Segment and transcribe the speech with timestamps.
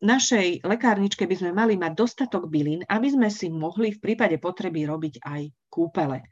[0.00, 4.88] našej lekárničke by sme mali mať dostatok bylín, aby sme si mohli v prípade potreby
[4.88, 6.24] robiť aj kúpele.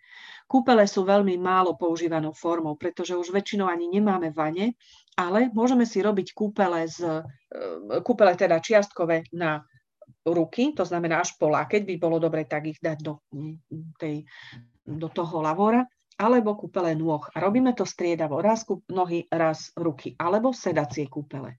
[0.49, 4.77] Kúpele sú veľmi málo používanou formou, pretože už väčšinou ani nemáme vane,
[5.17, 9.65] ale môžeme si robiť kúpele, z, e, kúpele teda čiastkové na
[10.29, 13.24] ruky, to znamená až po keď by bolo dobre tak ich dať do,
[13.97, 14.22] tej,
[14.85, 15.83] do toho lavora,
[16.20, 17.24] alebo kúpele nôh.
[17.33, 21.56] A robíme to striedavo, raz nohy, raz ruky, alebo sedacie kúpele.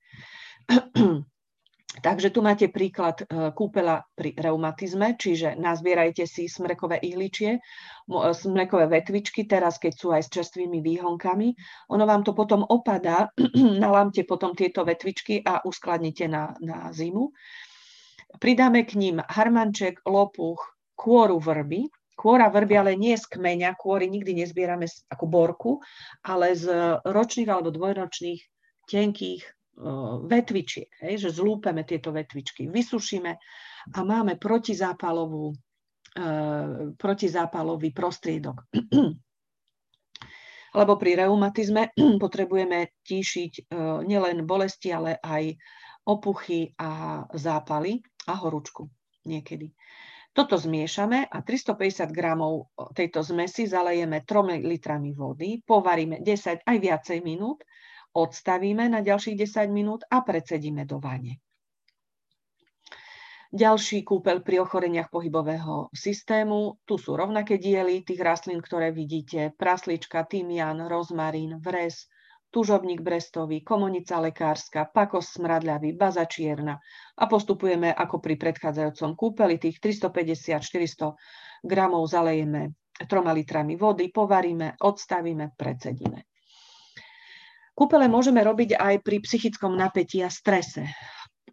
[2.01, 7.61] Takže tu máte príklad e, kúpela pri reumatizme, čiže nazbierajte si smrekové ihličie, e,
[8.34, 11.53] smrekové vetvičky, teraz keď sú aj s čerstvými výhonkami.
[11.93, 13.29] Ono vám to potom opadá,
[13.85, 17.29] nalámte potom tieto vetvičky a uskladnite na, na zimu.
[18.41, 20.65] Pridáme k ním harmanček, lopuch,
[20.98, 25.71] kôru vrby, Kôra vrby ale nie z kmeňa, kôry nikdy nezbierame ako borku,
[26.21, 26.70] ale z
[27.01, 28.37] ročných alebo dvojročných
[28.85, 29.41] tenkých
[30.30, 33.32] vetvičiek, hej, že zlúpeme tieto vetvičky, vysušíme
[33.94, 35.54] a máme protizápalovú,
[36.93, 38.70] protizápalový prostriedok.
[40.77, 41.90] Lebo pri reumatizme
[42.24, 43.74] potrebujeme tíšiť
[44.05, 45.57] nielen bolesti, ale aj
[46.05, 47.98] opuchy a zápaly
[48.30, 48.85] a horúčku
[49.26, 49.74] niekedy.
[50.34, 57.21] Toto zmiešame a 350 gramov tejto zmesi zalejeme 3 litrami vody, povaríme 10 aj viacej
[57.21, 57.62] minút
[58.13, 61.41] odstavíme na ďalších 10 minút a predsedíme do vane.
[63.53, 66.81] Ďalší kúpel pri ochoreniach pohybového systému.
[66.89, 69.53] Tu sú rovnaké diely tých rastlín, ktoré vidíte.
[69.53, 72.09] Praslička, tymian, rozmarín, vres,
[72.50, 76.81] tužobník brestový, komonica lekárska, pakos smradľavý, baza čierna.
[77.13, 79.61] A postupujeme ako pri predchádzajúcom kúpeli.
[79.61, 81.13] Tých 350-400
[81.61, 82.73] gramov zalejeme
[83.06, 86.32] troma litrami vody, povaríme, odstavíme, predsedíme.
[87.74, 90.85] Kúpele môžeme robiť aj pri psychickom napätí a strese.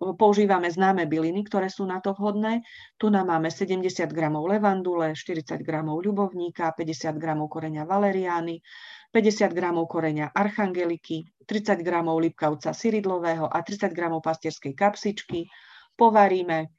[0.01, 2.65] Používame známe byliny, ktoré sú na to vhodné.
[2.97, 8.65] Tu nám máme 70 gramov levandule, 40 gramov ľubovníka, 50 gramov koreňa valeriány,
[9.13, 15.53] 50 gramov koreňa archangeliky, 30 gramov lipkavca syridlového a 30 gramov pastierskej kapsičky.
[15.93, 16.73] Povaríme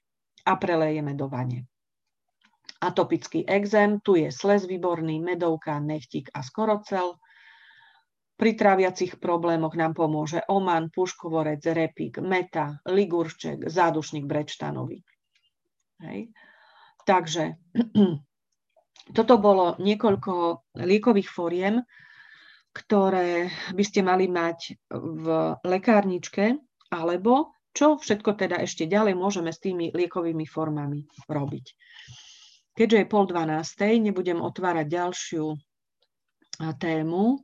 [0.46, 1.70] a prelejeme do vane.
[2.82, 7.22] Atopický exém, tu je sles výborný, medovka, nechtik a skorocel.
[8.42, 15.06] Pri tráviacich problémoch nám pomôže oman, puškovorec, repík, meta, ligurček, zádušník brečtanový.
[16.02, 16.34] Hej.
[17.06, 17.62] Takže
[19.18, 20.34] toto bolo niekoľko
[20.74, 21.86] liekových fóriem,
[22.74, 25.26] ktoré by ste mali mať v
[25.62, 26.58] lekárničke,
[26.90, 31.66] alebo čo všetko teda ešte ďalej môžeme s tými liekovými formami robiť.
[32.74, 35.46] Keďže je pol dvanástej, nebudem otvárať ďalšiu
[36.80, 37.44] tému,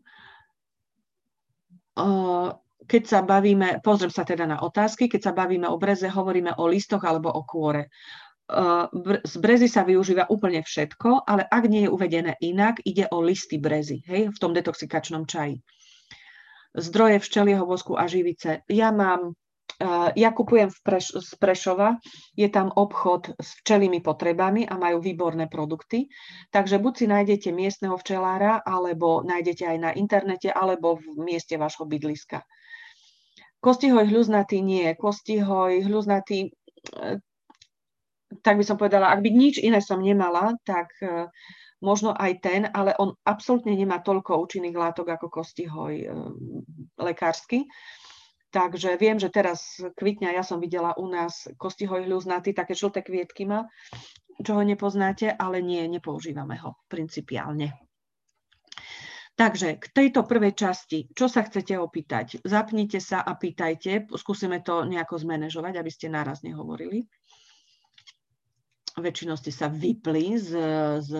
[2.88, 6.70] keď sa bavíme, pozriem sa teda na otázky, keď sa bavíme o breze, hovoríme o
[6.70, 7.90] listoch alebo o kôre.
[9.28, 13.60] Z brezy sa využíva úplne všetko, ale ak nie je uvedené inak, ide o listy
[13.60, 15.60] brezy, hej, v tom detoxikačnom čaji.
[16.78, 18.64] Zdroje včelieho vosku a živice.
[18.72, 19.36] Ja mám
[20.18, 22.02] ja kupujem v Preš- z Prešova,
[22.34, 26.10] je tam obchod s včelými potrebami a majú výborné produkty.
[26.50, 31.86] Takže buď si nájdete miestneho včelára, alebo nájdete aj na internete, alebo v mieste vášho
[31.86, 32.42] bydliska.
[33.62, 34.98] Kostihoj hľuznatý nie.
[34.98, 36.50] Kostihoj hľuznatý,
[36.94, 37.22] e,
[38.42, 41.30] tak by som povedala, ak by nič iné som nemala, tak e,
[41.82, 46.08] možno aj ten, ale on absolútne nemá toľko účinných látok ako kostihoj e,
[46.98, 47.70] lekársky.
[48.58, 53.46] Takže viem, že teraz kvitňa, ja som videla u nás kostihoj hľuznatý, také žlté kvietky
[53.46, 53.70] má,
[54.42, 57.78] čo ho nepoznáte, ale nie, nepoužívame ho principiálne.
[59.38, 62.42] Takže k tejto prvej časti, čo sa chcete opýtať?
[62.42, 67.06] Zapnite sa a pýtajte, skúsime to nejako zmanéžovať, aby ste naraz nehovorili.
[68.98, 70.50] Väčšinou ste sa vypli z,
[71.06, 71.12] z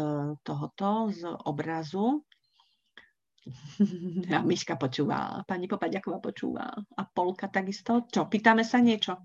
[0.42, 2.26] tohoto, z obrazu.
[4.34, 8.06] A Miška počúva, pani Popaďaková počúva a Polka takisto.
[8.08, 9.18] Čo, pýtame sa niečo?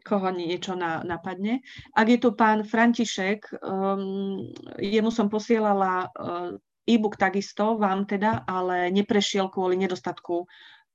[0.00, 1.60] Koho niečo na, napadne?
[1.92, 4.40] Ak je tu pán František, um,
[4.80, 6.56] jemu som posielala uh,
[6.88, 10.48] e-book takisto, vám teda, ale neprešiel kvôli nedostatku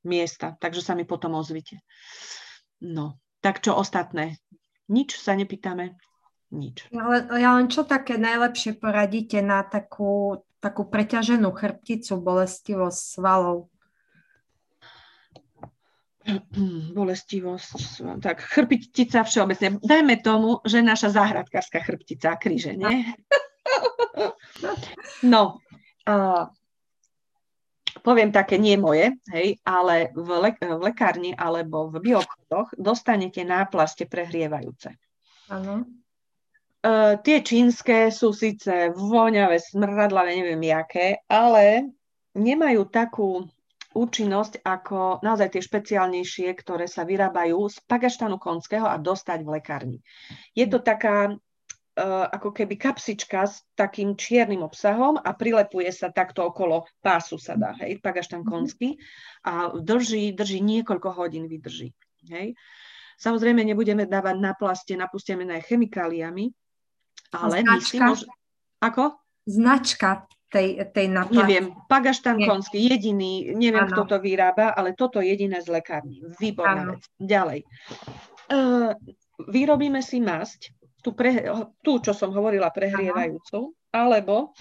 [0.06, 1.80] miesta, takže sa mi potom ozvite.
[2.81, 4.42] No, tak čo ostatné?
[4.89, 5.98] Nič sa nepýtame?
[6.54, 6.88] Nič.
[6.94, 13.69] Ale ja len čo také najlepšie poradíte na takú takú preťaženú chrbticu, bolestivosť svalov?
[16.97, 19.77] bolestivosť, tak chrbtica všeobecne.
[19.77, 23.06] Dajme tomu, že naša záhradkárska chrbtica, kríže, nie?
[25.25, 25.59] No,
[28.06, 34.06] poviem také, nie moje, hej, ale v, le- v lekárni alebo v biokodoch dostanete náplaste
[34.06, 34.94] prehrievajúce.
[35.50, 35.89] Áno.
[36.86, 41.90] Uh, tie čínske sú síce voňavé, smradlavé, neviem jaké, ale
[42.38, 43.50] nemajú takú
[43.98, 50.00] účinnosť ako naozaj tie špeciálnejšie, ktoré sa vyrábajú z pagaštanu konského a dostať v lekárni.
[50.54, 56.46] Je to taká uh, ako keby kapsička s takým čiernym obsahom a prilepuje sa takto
[56.46, 58.50] okolo pásu sa dá, hej, pagaštan mhm.
[58.52, 58.90] konský
[59.42, 61.96] a drží, drží niekoľko hodín vydrží.
[62.30, 62.54] Hej.
[63.16, 66.52] Samozrejme nebudeme dávať na plaste napustené chemikáliami,
[67.40, 67.72] ale Značka.
[67.72, 68.20] my si môž...
[68.84, 69.18] Ako?
[69.46, 71.42] Značka tej, tej naplaste.
[71.44, 73.92] Neviem, Pagaštan konský, jediný, neviem, ano.
[73.92, 76.24] kto to vyrába, ale toto jediné z lekárny.
[76.40, 77.04] Výborná vec.
[77.20, 77.60] Ďalej.
[78.48, 78.96] Uh,
[79.52, 80.72] vyrobíme si masť,
[81.04, 81.44] tú, pre,
[81.84, 84.56] tú, čo som hovorila, prehrievajúcu, alebo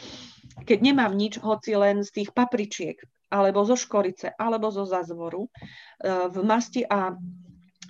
[0.67, 2.99] keď nemám nič, hoci len z tých papričiek,
[3.31, 7.15] alebo zo škorice, alebo zo zazvoru, uh, v masti a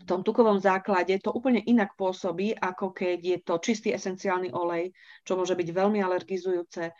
[0.04, 4.92] tom tukovom základe to úplne inak pôsobí, ako keď je to čistý esenciálny olej,
[5.24, 6.92] čo môže byť veľmi alergizujúce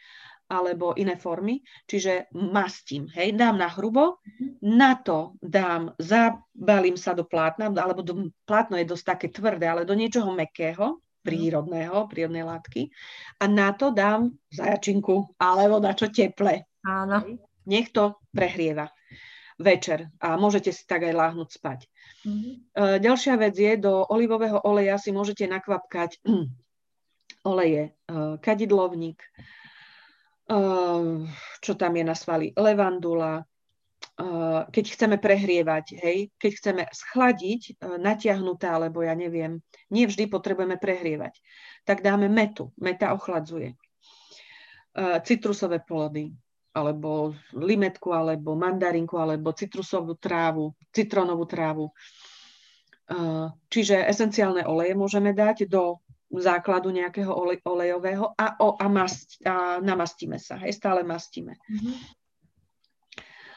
[0.45, 4.21] alebo iné formy, čiže mastím, hej, dám na hrubo,
[4.61, 9.89] na to dám, zabalím sa do plátna, alebo do, plátno je dosť také tvrdé, ale
[9.89, 12.93] do niečoho mekého, prírodného, prírodnej látky
[13.41, 16.69] a na to dám zajačinku alebo na čo teple.
[16.85, 17.41] Áno.
[17.65, 18.93] Nech to prehrieva
[19.57, 21.89] večer a môžete si tak aj láhnuť spať.
[22.25, 22.55] Mm-hmm.
[23.05, 26.25] Ďalšia vec je, do olivového oleja si môžete nakvapkať
[27.50, 29.29] oleje, e, kadidlovník, e,
[31.61, 33.44] čo tam je na svali, levandula,
[34.71, 39.59] keď chceme prehrievať, hej, keď chceme schladiť, natiahnuté, alebo ja neviem,
[39.91, 41.35] nie vždy potrebujeme prehrievať,
[41.82, 42.71] tak dáme metu.
[42.79, 43.75] Meta ochladzuje.
[45.26, 46.31] Citrusové plody,
[46.75, 51.94] alebo limetku, alebo mandarinku, alebo citrusovú trávu, citronovú trávu.
[53.71, 56.03] Čiže esenciálne oleje môžeme dať do
[56.35, 61.55] základu nejakého olej, olejového a, o, a, mast, a namastíme sa, hej, stále mastíme.
[61.71, 61.94] Mm-hmm.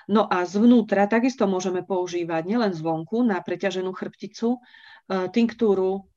[0.07, 6.07] No a zvnútra takisto môžeme používať nielen zvonku na preťaženú chrbticu, uh, tinktúru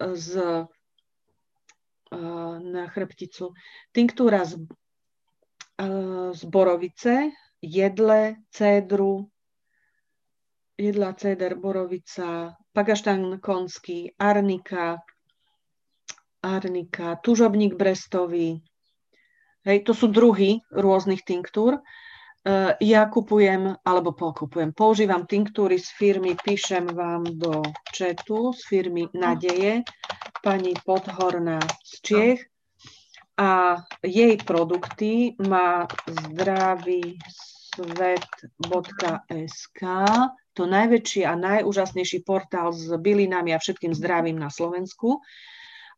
[0.00, 0.28] z,
[2.10, 3.54] uh, na chrbticu,
[3.94, 4.66] tinktúra z
[6.32, 7.30] z borovice,
[7.62, 9.28] jedle, cédru,
[10.78, 14.96] jedla, céder, borovica, pagaštan konský, arnika,
[16.42, 18.60] arnika, tužobník brestový.
[19.66, 21.76] Hej, to sú druhy rôznych tinktúr.
[21.76, 21.80] E,
[22.80, 29.82] ja kupujem, alebo pokupujem, používam tinktúry z firmy, píšem vám do četu, z firmy Nadeje,
[30.38, 32.40] pani Podhorná z Čiech
[33.36, 37.20] a jej produkty má zdravý
[37.76, 39.80] svet.sk,
[40.56, 45.20] to najväčší a najúžasnejší portál s bylinami a všetkým zdravím na Slovensku.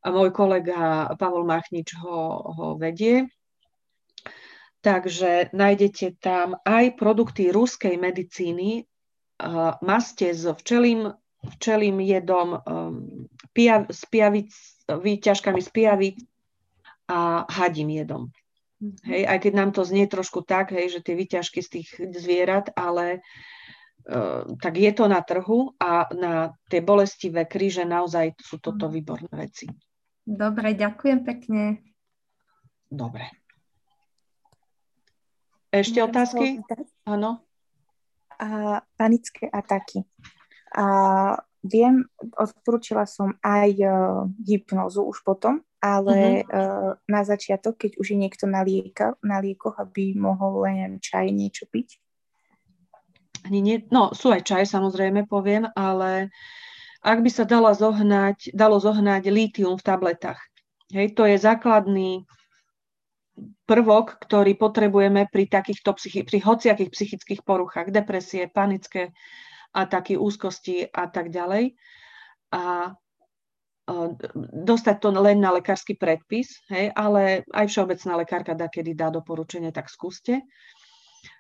[0.03, 3.31] A môj kolega Pavol Machnič ho, ho vedie.
[4.83, 8.87] Takže nájdete tam aj produkty ruskej medicíny,
[9.83, 11.11] maste s včelým,
[11.59, 14.51] včelým jedom, um, pijav, s pijavic,
[14.87, 16.19] výťažkami z pijavic,
[17.09, 18.29] a hadím jedom.
[18.79, 18.97] Mhm.
[19.11, 22.71] Hej, aj keď nám to znie trošku tak, hej, že tie vyťažky z tých zvierat,
[22.79, 23.27] ale
[24.07, 28.93] uh, tak je to na trhu a na tie bolestivé kríže naozaj sú toto mhm.
[28.95, 29.67] výborné veci.
[30.29, 31.81] Dobre, ďakujem pekne.
[32.87, 33.33] Dobre.
[35.69, 36.47] Ešte Môžem otázky?
[37.05, 37.45] Áno.
[38.41, 40.05] A, panické ataky.
[40.73, 40.85] A,
[41.61, 42.05] viem,
[42.37, 43.93] odporúčila som aj uh,
[44.45, 46.51] hypnozu už potom, ale mm-hmm.
[46.51, 51.31] uh, na začiatok, keď už je niekto na, lieka, na liekoch, aby mohol len čaj
[51.31, 52.03] niečo piť?
[53.47, 56.35] Ani nie, no, sú aj čaj, samozrejme, poviem, ale
[56.99, 60.43] ak by sa dala zohnať, dalo zohnať lítium v tabletách.
[60.91, 62.27] Hej, to je základný
[63.69, 69.15] prvok, ktorý potrebujeme pri takýchto psychi- pri hociakých psychických poruchách, depresie, panické
[69.71, 71.79] ataky, úzkosti a tak ďalej.
[72.51, 72.97] A
[74.53, 79.73] dostať to len na lekársky predpis, hej, ale aj všeobecná lekárka dá, kedy dá doporučenie,
[79.73, 80.45] tak skúste.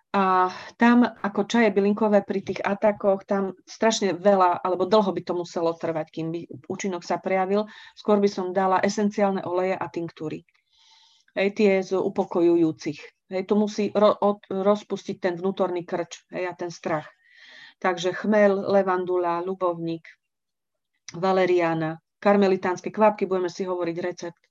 [0.08, 0.48] A
[0.80, 5.76] tam ako čaje bylinkové pri tých atakoch, tam strašne veľa alebo dlho by to muselo
[5.76, 7.68] trvať, kým by účinok sa prejavil.
[7.92, 10.48] Skôr by som dala esenciálne oleje a tinktúry.
[11.36, 13.00] Hej, tie z upokojujúcich.
[13.28, 17.04] Hej, to musí ro, od, rozpustiť ten vnútorný krč hej, a ten strach.
[17.76, 20.08] Takže chmel, levandula, ľubovník,
[21.20, 24.50] valeriana, karmelitánske kvapky, budeme si hovoriť recept e,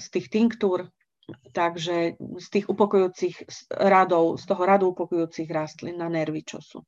[0.00, 0.88] z tých tinktúr,
[1.52, 6.80] takže z tých upokojujúcich radov, z toho radu upokojujúcich rastlín na nervy, čo sú.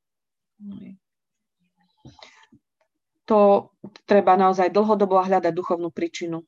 [3.29, 3.71] To
[4.09, 6.43] treba naozaj dlhodobo hľadať duchovnú príčinu,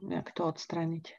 [0.00, 1.14] jak to odstrániť.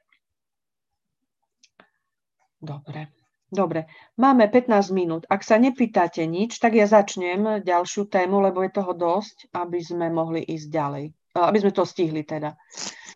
[2.61, 3.20] Dobre.
[3.51, 3.83] Dobre,
[4.15, 5.27] máme 15 minút.
[5.27, 10.07] Ak sa nepýtate nič, tak ja začnem ďalšiu tému, lebo je toho dosť, aby sme
[10.07, 11.05] mohli ísť ďalej.
[11.35, 12.55] Aby sme to stihli teda.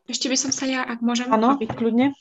[0.03, 1.31] Ešte by som sa ja, ak môžem...
[1.31, 2.11] Áno, kľudne.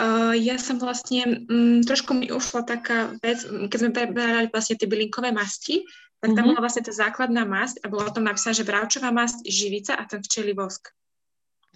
[0.00, 4.88] Uh, ja som vlastne, um, trošku mi ušla taká vec, keď sme preberali vlastne tie
[4.88, 5.84] bylinkové masti,
[6.20, 6.56] tak tam mm-hmm.
[6.56, 10.20] bola vlastne tá základná masť a bolo tam napísané, že bravčová masť, živica a ten
[10.20, 10.92] včelí vosk.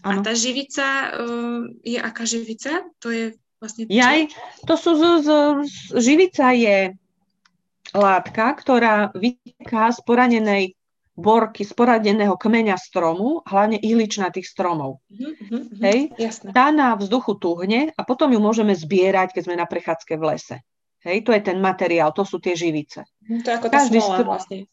[0.04, 0.20] Ano.
[0.20, 2.84] A tá živica uh, je aká živica?
[3.00, 4.28] To je Vlastne Jaj,
[4.68, 5.28] to sú z, z,
[5.64, 6.92] z, živica je
[7.96, 10.64] látka, ktorá vyteká z poranenej
[11.16, 15.00] borky, z poraneného kmeňa stromu, hlavne ihličnatých stromov.
[15.08, 16.12] Uh-huh, Hej?
[16.20, 16.52] Jasné.
[16.52, 20.56] Tá na vzduchu tuhne a potom ju môžeme zbierať, keď sme na prechádzke v lese.
[21.00, 23.00] Hej, to je ten materiál, to sú tie živice.
[23.24, 24.68] To je ako tá Každý smola vlastne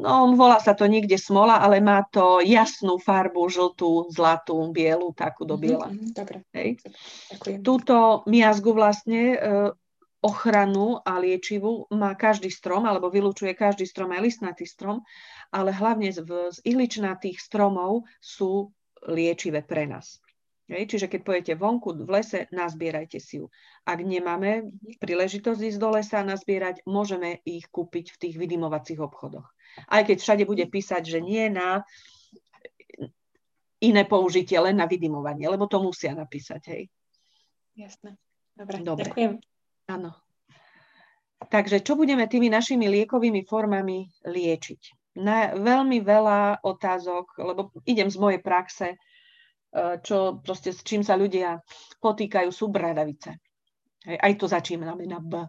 [0.00, 5.44] no volá sa to niekde smola, ale má to jasnú farbu, žltú, zlatú, bielu, takú
[5.44, 5.88] do mhm, biela.
[5.90, 6.38] Mm-hmm, dobre.
[6.56, 6.68] Hej.
[7.36, 7.58] Ďakujem.
[7.60, 9.38] Túto miazgu vlastne e,
[10.20, 15.00] ochranu a liečivú má každý strom, alebo vylúčuje každý strom, aj listnatý strom,
[15.52, 18.72] ale hlavne z, z ihličnatých stromov sú
[19.08, 20.20] liečivé pre nás.
[20.70, 23.50] Hej, čiže keď pojete vonku v lese, nazbierajte si ju.
[23.82, 24.70] Ak nemáme
[25.02, 29.50] príležitosť ísť do lesa a nazbierať, môžeme ich kúpiť v tých vydimovacích obchodoch.
[29.90, 31.82] Aj keď všade bude písať, že nie na
[33.82, 36.62] iné použitie, len na vydimovanie, lebo to musia napísať.
[36.70, 36.82] Hej.
[37.74, 38.14] Jasné.
[38.54, 39.10] Dobre, Dobre.
[39.10, 39.32] ďakujem.
[39.90, 40.14] Áno.
[41.40, 45.16] Takže čo budeme tými našimi liekovými formami liečiť?
[45.18, 49.00] Na veľmi veľa otázok, lebo idem z mojej praxe,
[50.02, 51.62] čo proste s čím sa ľudia
[52.02, 53.38] potýkajú, sú bradavice.
[54.06, 55.44] Aj to začíname na B.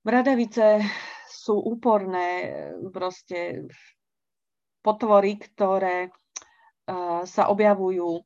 [0.00, 0.84] Bradavice
[1.26, 2.52] sú úporné
[2.92, 3.64] proste
[4.80, 6.10] potvory, ktoré e,
[7.24, 8.24] sa objavujú,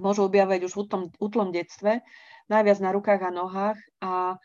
[0.00, 2.04] môžu objavovať už v útlom, útlom detstve,
[2.48, 4.36] najviac na rukách a nohách a e,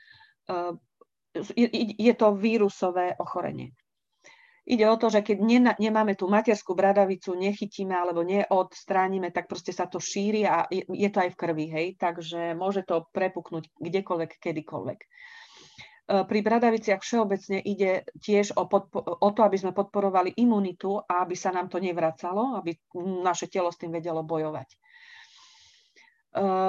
[1.99, 3.75] je to vírusové ochorenie.
[4.69, 5.41] Ide o to, že keď
[5.81, 11.25] nemáme tú materskú bradavicu, nechytíme alebo neodstránime, tak proste sa to šíri a je to
[11.25, 14.99] aj v krvi, hej, takže môže to prepuknúť kdekoľvek, kedykoľvek.
[15.01, 15.07] E,
[16.25, 21.33] pri bradaviciach všeobecne ide tiež o, podpo- o to, aby sme podporovali imunitu a aby
[21.33, 22.77] sa nám to nevracalo, aby
[23.25, 24.69] naše telo s tým vedelo bojovať.
[24.69, 24.77] E,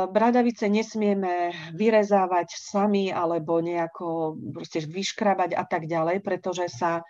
[0.09, 4.41] bradavice nesmieme vyrezávať sami alebo nejako
[4.89, 7.05] vyškrabať a tak ďalej, pretože sa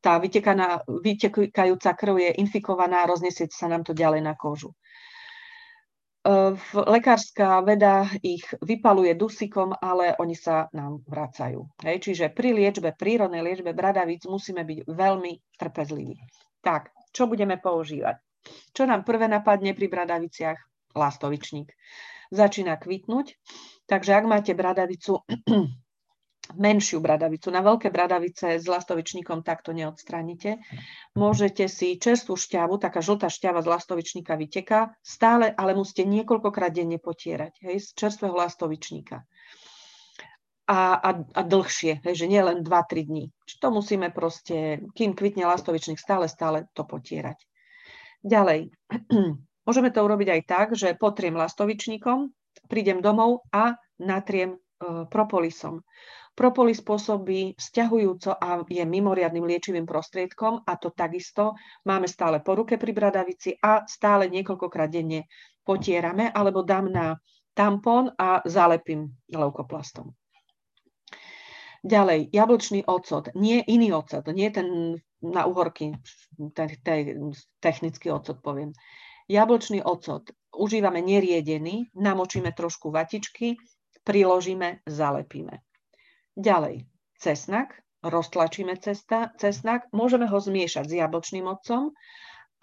[0.00, 4.72] tá vytekaná, vytekajúca krv je infikovaná a rozniesie sa nám to ďalej na kožu.
[6.72, 11.64] Lekárska veda ich vypaluje dusikom, ale oni sa nám vracajú.
[11.80, 16.20] Hej, čiže pri liečbe, prírodnej liečbe bradavíc musíme byť veľmi trpezliví.
[16.60, 18.20] Tak, čo budeme používať?
[18.76, 20.58] Čo nám prvé napadne pri bradaviciach?
[20.92, 21.72] Lastovičník.
[22.30, 23.40] Začína kvitnúť,
[23.88, 25.24] takže ak máte bradavicu
[26.56, 27.50] menšiu bradavicu.
[27.50, 30.58] Na veľké bradavice s lastovičníkom takto neodstránite.
[31.14, 36.98] Môžete si čerstvú šťavu, taká žltá šťava z lastovičníka vyteká, stále, ale musíte niekoľkokrát denne
[37.02, 39.22] potierať, hej, z čerstvého lastovičníka.
[40.70, 43.34] A, a, a dlhšie, hej, že nie len 2-3 dní.
[43.58, 47.42] To musíme proste, kým kvitne lastovičník, stále, stále to potierať.
[48.22, 48.70] Ďalej,
[49.66, 52.30] môžeme to urobiť aj tak, že potriem lastovičníkom,
[52.70, 54.58] prídem domov a natriem e,
[55.10, 55.82] propolisom.
[56.34, 62.80] Propolis pôsobí vzťahujúco a je mimoriadným liečivým prostriedkom a to takisto máme stále po ruke
[62.80, 65.28] pri bradavici a stále niekoľkokrát denne
[65.60, 67.20] potierame alebo dám na
[67.52, 70.16] tampón a zalepím leukoplastom.
[71.80, 75.92] Ďalej, jablčný ocot, nie iný ocot, nie ten na uhorky,
[76.52, 78.72] ten, ten technický ocot poviem.
[79.28, 83.56] Jablčný ocot užívame neriedený, namočíme trošku vatičky,
[84.04, 85.60] priložíme, zalepíme.
[86.40, 86.88] Ďalej,
[87.20, 91.92] cesnak, roztlačíme cesta, cesnak, môžeme ho zmiešať s jablčným octom,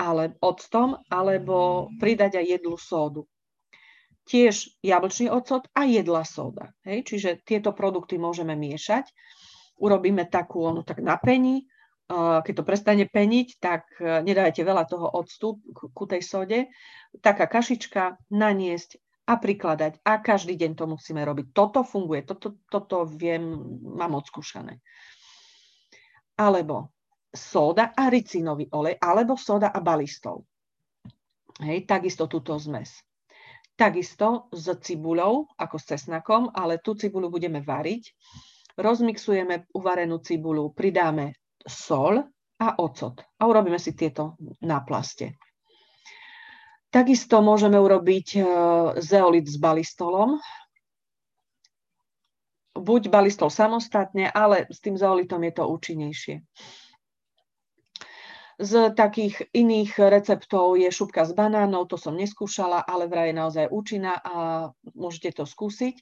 [0.01, 3.29] ale octom, alebo pridať aj jedlu sódu.
[4.25, 6.73] Tiež jablčný ocot a jedla sóda.
[6.89, 7.05] Hej?
[7.05, 9.13] Čiže tieto produkty môžeme miešať.
[9.77, 11.69] Urobíme takú, ono tak na peni,
[12.09, 16.71] keď to prestane peniť, tak e, nedajte veľa toho octu ku tej sode.
[17.19, 18.95] Taká kašička naniesť
[19.27, 19.99] a prikladať.
[20.07, 21.51] A každý deň to musíme robiť.
[21.51, 23.43] Toto funguje, toto, toto viem,
[23.83, 24.79] mám odskúšané.
[26.39, 26.95] Alebo
[27.27, 30.47] sóda a ricinový olej, alebo sóda a balistov.
[31.59, 33.03] Hej, takisto túto zmes.
[33.77, 38.09] Takisto s cibuľou, ako s cesnakom, ale tú cibuľu budeme variť.
[38.77, 42.21] Rozmixujeme uvarenú cibuľu, pridáme sol
[42.57, 45.37] a ocot a urobíme si tieto náplaste.
[46.87, 48.41] Takisto môžeme urobiť e,
[49.03, 50.39] zeolit s balistolom.
[52.77, 56.35] Buď balistol samostatne, ale s tým zeolitom je to účinnejšie.
[58.57, 63.65] Z takých iných receptov je šupka s banánov, to som neskúšala, ale vraj je naozaj
[63.69, 64.35] účinná a
[64.97, 66.01] môžete to skúsiť.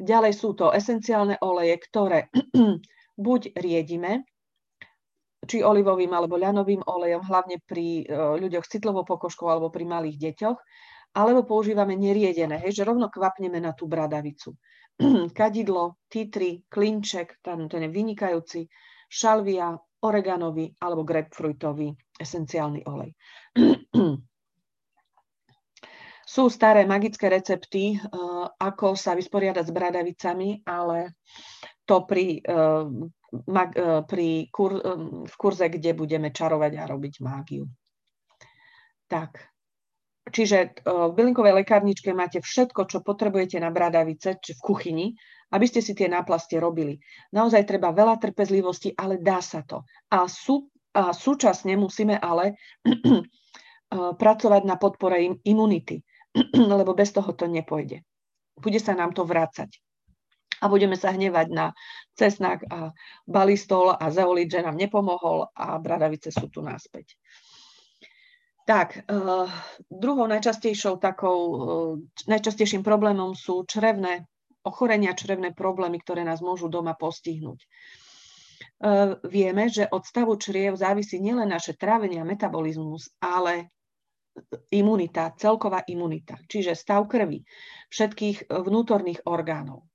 [0.00, 2.32] Ďalej sú to esenciálne oleje, ktoré
[3.26, 4.24] buď riedime,
[5.46, 10.18] či olivovým alebo ľanovým olejom, hlavne pri e, ľuďoch s citlivou pokožkou alebo pri malých
[10.18, 10.58] deťoch,
[11.16, 14.52] alebo používame neriedené, hej, že rovno kvapneme na tú bradavicu.
[15.38, 18.68] Kadidlo, titri, klinček, ten, ten je vynikajúci,
[19.08, 19.72] šalvia,
[20.04, 23.16] oreganový alebo grapefruitový esenciálny olej.
[26.26, 27.98] Sú staré magické recepty, e,
[28.58, 31.14] ako sa vysporiadať s bradavicami, ale
[31.86, 32.52] to pri E,
[34.06, 34.92] pri kur, e,
[35.26, 37.64] v kurze, kde budeme čarovať a robiť mágiu.
[39.06, 39.38] Tak,
[40.30, 45.06] čiže e, v bylinkovej lekárničke máte všetko, čo potrebujete na bradavice, či v kuchyni,
[45.54, 46.98] aby ste si tie náplastie robili.
[47.30, 49.86] Naozaj treba veľa trpezlivosti, ale dá sa to.
[50.10, 52.58] A, sú, a súčasne musíme ale
[54.22, 56.02] pracovať na podpore imunity,
[56.80, 58.02] lebo bez toho to nepôjde.
[58.58, 59.85] Bude sa nám to vrácať
[60.62, 61.72] a budeme sa hnevať na
[62.16, 62.92] cesnak a
[63.28, 67.16] balistol a zeolit, že nám nepomohol a bradavice sú tu náspäť.
[68.66, 69.46] Tak, uh,
[69.86, 71.60] druhou najčastejšou takou, uh,
[72.26, 74.26] najčastejším problémom sú črevné
[74.66, 77.62] ochorenia, črevné problémy, ktoré nás môžu doma postihnúť.
[78.82, 83.70] Uh, vieme, že od stavu čriev závisí nielen naše trávenie a metabolizmus, ale
[84.74, 87.46] imunita, celková imunita, čiže stav krvi,
[87.88, 89.86] všetkých vnútorných orgánov.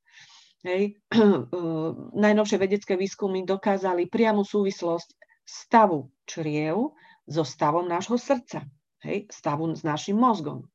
[0.61, 1.01] Hej.
[2.25, 6.93] Najnovšie vedecké výskumy dokázali priamu súvislosť stavu čriev
[7.25, 8.65] so stavom nášho srdca,
[9.05, 10.69] hej, stavu s našim mozgom.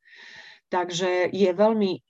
[0.67, 2.03] Takže je veľmi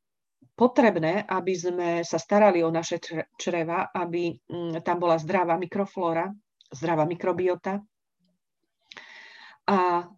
[0.56, 2.96] potrebné, aby sme sa starali o naše
[3.36, 6.32] čreva, aby mm, tam bola zdravá mikroflóra,
[6.72, 7.84] zdravá mikrobiota
[9.68, 10.08] a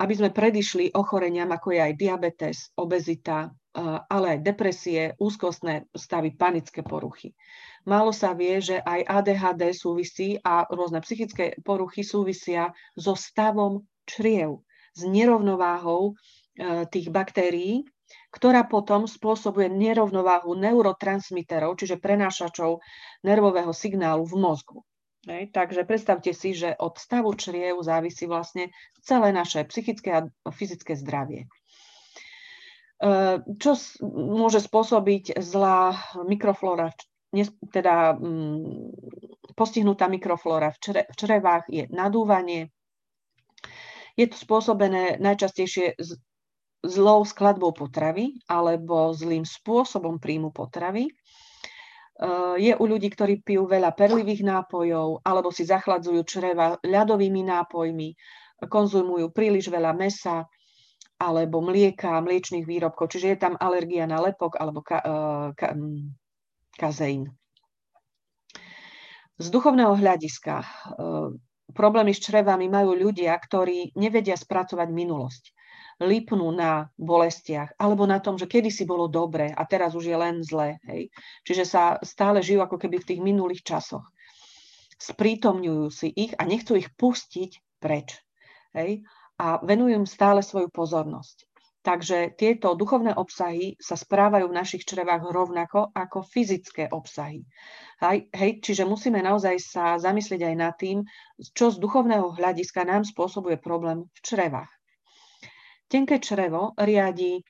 [0.00, 3.52] aby sme predišli ochoreniam, ako je aj diabetes, obezita,
[4.08, 7.32] ale aj depresie, úzkostné stavy, panické poruchy.
[7.82, 14.62] Málo sa vie, že aj ADHD súvisí a rôzne psychické poruchy súvisia so stavom čriev,
[14.92, 17.82] s nerovnováhou e, tých baktérií,
[18.30, 22.78] ktorá potom spôsobuje nerovnováhu neurotransmiterov, čiže prenášačov
[23.24, 24.78] nervového signálu v mozgu.
[25.22, 30.98] Hej, takže predstavte si, že od stavu čriev závisí vlastne celé naše psychické a fyzické
[30.98, 31.46] zdravie.
[33.58, 33.70] Čo
[34.14, 36.94] môže spôsobiť zlá mikroflóra,
[37.74, 38.94] teda mm,
[39.58, 40.78] postihnutá mikroflóra v
[41.18, 42.70] črevách je nadúvanie.
[44.14, 45.98] Je to spôsobené najčastejšie
[46.84, 51.08] zlou skladbou potravy alebo zlým spôsobom príjmu potravy.
[51.08, 51.12] E,
[52.60, 58.08] je u ľudí, ktorí pijú veľa perlivých nápojov alebo si zachladzujú čreva ľadovými nápojmi,
[58.68, 60.46] konzumujú príliš veľa mesa,
[61.22, 65.14] alebo mlieka, mliečných výrobkov, čiže je tam alergia na lepok alebo ka, e,
[65.54, 65.78] ka,
[66.74, 67.30] kazeín.
[69.38, 70.66] Z duchovného hľadiska e,
[71.70, 75.44] problémy s črevami majú ľudia, ktorí nevedia spracovať minulosť.
[76.02, 80.42] Lipnú na bolestiach alebo na tom, že kedysi bolo dobre a teraz už je len
[80.42, 80.82] zlé.
[80.90, 81.14] Hej.
[81.46, 84.02] Čiže sa stále žijú ako keby v tých minulých časoch.
[84.98, 88.18] Sprítomňujú si ich a nechcú ich pustiť preč.
[88.74, 89.06] Hej
[89.42, 91.50] a venujú im stále svoju pozornosť.
[91.82, 97.42] Takže tieto duchovné obsahy sa správajú v našich črevách rovnako ako fyzické obsahy.
[98.30, 101.02] Hej, čiže musíme naozaj sa zamyslieť aj nad tým,
[101.42, 104.70] čo z duchovného hľadiska nám spôsobuje problém v črevách.
[105.90, 107.42] Tenké črevo riadi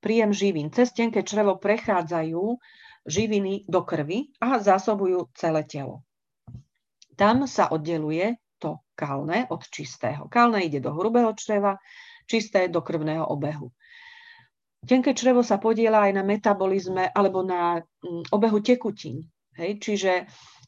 [0.00, 0.72] príjem živín.
[0.72, 2.56] Cez tenké črevo prechádzajú
[3.04, 6.08] živiny do krvi a zásobujú celé telo.
[7.20, 8.32] Tam sa oddeluje
[8.98, 10.26] kalné od čistého.
[10.26, 11.78] Kalné ide do hrubého čreva,
[12.26, 13.70] čisté do krvného obehu.
[14.82, 19.22] Tenké črevo sa podiela aj na metabolizme alebo na mm, obehu tekutín.
[19.54, 19.78] Hej?
[19.78, 20.12] Čiže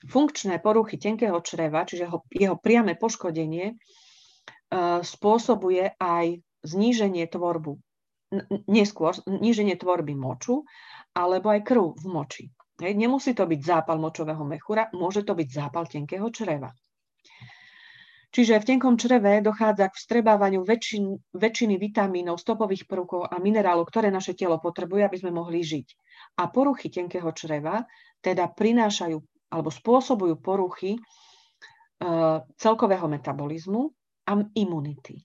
[0.06, 7.78] funkčné poruchy tenkého čreva, čiže ho, jeho priame poškodenie, uh, spôsobuje aj zníženie tvorbu,
[8.66, 10.66] neskôr zníženie tvorby moču
[11.14, 12.44] alebo aj krv v moči.
[12.82, 12.98] Hej?
[12.98, 16.74] Nemusí to byť zápal močového mechúra, môže to byť zápal tenkého čreva.
[18.30, 24.06] Čiže v tenkom čreve dochádza k vstrebávaniu väčšin, väčšiny vitamínov, stopových prvkov a minerálov, ktoré
[24.06, 25.86] naše telo potrebuje, aby sme mohli žiť.
[26.38, 27.82] A poruchy tenkého čreva
[28.22, 29.18] teda prinášajú
[29.50, 31.00] alebo spôsobujú poruchy e,
[32.54, 33.90] celkového metabolizmu
[34.30, 35.18] a imunity.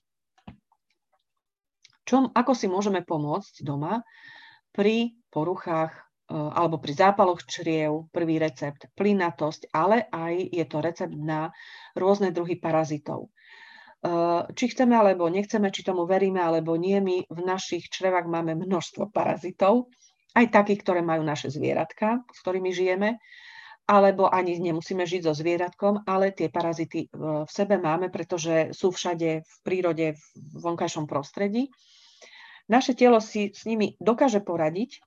[2.02, 4.02] Čom, ako si môžeme pomôcť doma
[4.74, 11.54] pri poruchách alebo pri zápaloch čriev, prvý recept, plynatosť, ale aj je to recept na
[11.94, 13.30] rôzne druhy parazitov.
[13.30, 14.08] E,
[14.50, 19.14] či chceme alebo nechceme, či tomu veríme alebo nie, my v našich črevách máme množstvo
[19.14, 19.86] parazitov,
[20.34, 23.22] aj takých, ktoré majú naše zvieratka, s ktorými žijeme,
[23.86, 29.46] alebo ani nemusíme žiť so zvieratkom, ale tie parazity v sebe máme, pretože sú všade
[29.46, 31.70] v prírode, v vonkajšom prostredí.
[32.66, 34.98] Naše telo si s nimi dokáže poradiť,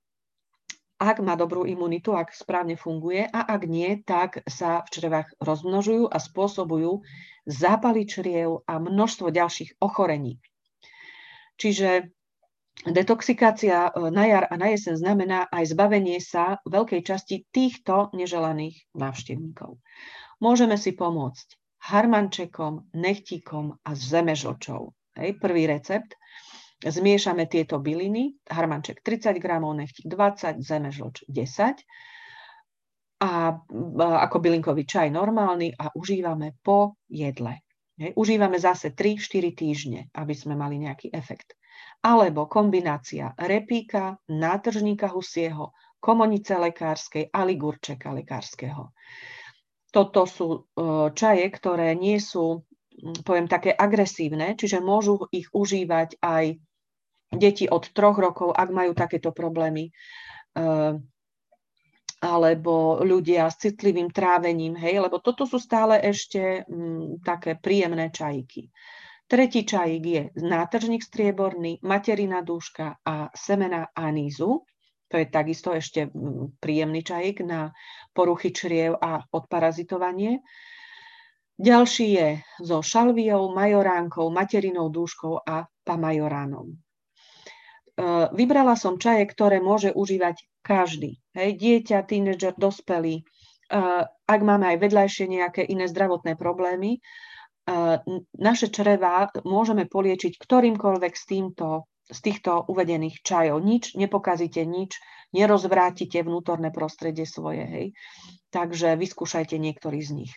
[0.99, 6.11] ak má dobrú imunitu, ak správne funguje a ak nie, tak sa v črevách rozmnožujú
[6.11, 6.99] a spôsobujú
[7.47, 10.43] zápaly čriev a množstvo ďalších ochorení.
[11.55, 12.11] Čiže
[12.79, 18.87] Detoxikácia e, na jar a na jeseň znamená aj zbavenie sa veľkej časti týchto neželaných
[18.95, 19.83] návštevníkov.
[20.39, 21.59] Môžeme si pomôcť
[21.91, 24.95] harmančekom, nechtíkom a zemežlčou.
[25.19, 26.15] Hej, prvý recept.
[26.79, 31.83] Zmiešame tieto byliny, harmanček 30 gramov, nechtík 20, zemežlč 10
[33.19, 33.31] a
[33.99, 37.59] ako bylinkový čaj normálny a užívame po jedle.
[38.15, 41.59] Užívame zase 3-4 týždne, aby sme mali nejaký efekt
[41.99, 48.95] alebo kombinácia repíka, nátržníka husieho, komonice lekárskej a ligurčeka lekárskeho.
[49.91, 50.59] Toto sú e,
[51.11, 52.63] čaje, ktoré nie sú,
[53.27, 56.55] poviem, také agresívne, čiže môžu ich užívať aj
[57.29, 59.91] deti od troch rokov, ak majú takéto problémy, e,
[62.19, 68.67] alebo ľudia s citlivým trávením, hej, lebo toto sú stále ešte m, také príjemné čajky.
[69.29, 74.65] Tretí čajík je nátržník strieborný, materina dúška a semena anízu.
[75.09, 77.69] To je takisto ešte mm, príjemný čajík na
[78.11, 80.41] poruchy čriev a odparazitovanie.
[81.61, 82.27] Ďalší je
[82.65, 86.88] so šalviou, majoránkou, materinou dúškou a pamajoránom.
[87.99, 91.19] E, vybrala som čaje, ktoré môže užívať každý.
[91.35, 93.19] Hej, dieťa, tínedžer, dospelý.
[93.19, 93.23] E,
[94.07, 97.03] ak máme aj vedľajšie nejaké iné zdravotné problémy,
[98.33, 103.61] naše čreva môžeme poliečiť ktorýmkoľvek z, týmto, z týchto uvedených čajov.
[103.61, 104.97] Nič nepokazíte, nič
[105.37, 107.61] nerozvrátite vnútorné prostredie svoje.
[107.69, 107.85] Hej.
[108.49, 110.33] Takže vyskúšajte niektorý z nich.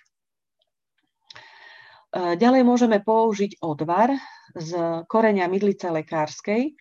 [2.12, 4.12] Ďalej môžeme použiť odvar
[4.52, 6.76] z korenia mydlice lekárskej.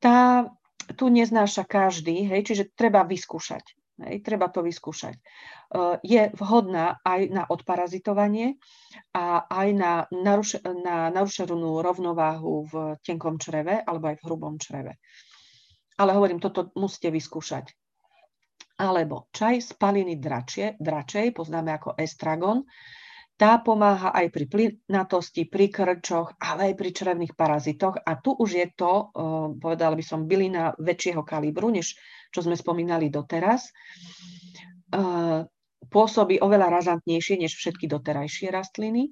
[0.00, 0.48] Tá
[0.92, 3.64] tu neznáša každý, hej, čiže treba vyskúšať.
[4.04, 5.14] Hej, treba to vyskúšať.
[5.14, 5.22] E,
[6.02, 8.58] je vhodná aj na odparazitovanie
[9.14, 12.74] a aj na, naruš- na narušenú rovnováhu v
[13.06, 14.98] tenkom čreve alebo aj v hrubom čreve.
[15.94, 17.70] Ale hovorím, toto musíte vyskúšať.
[18.82, 22.66] Alebo čaj z paliny dračie, dračej, poznáme ako estragon,
[23.34, 27.98] tá pomáha aj pri plynatosti, pri krčoch, ale aj pri črevných parazitoch.
[28.06, 29.10] A tu už je to,
[29.58, 31.98] povedala by som, bylina väčšieho kalibru, než
[32.30, 33.74] čo sme spomínali doteraz.
[35.84, 39.10] Pôsobí oveľa razantnejšie než všetky doterajšie rastliny.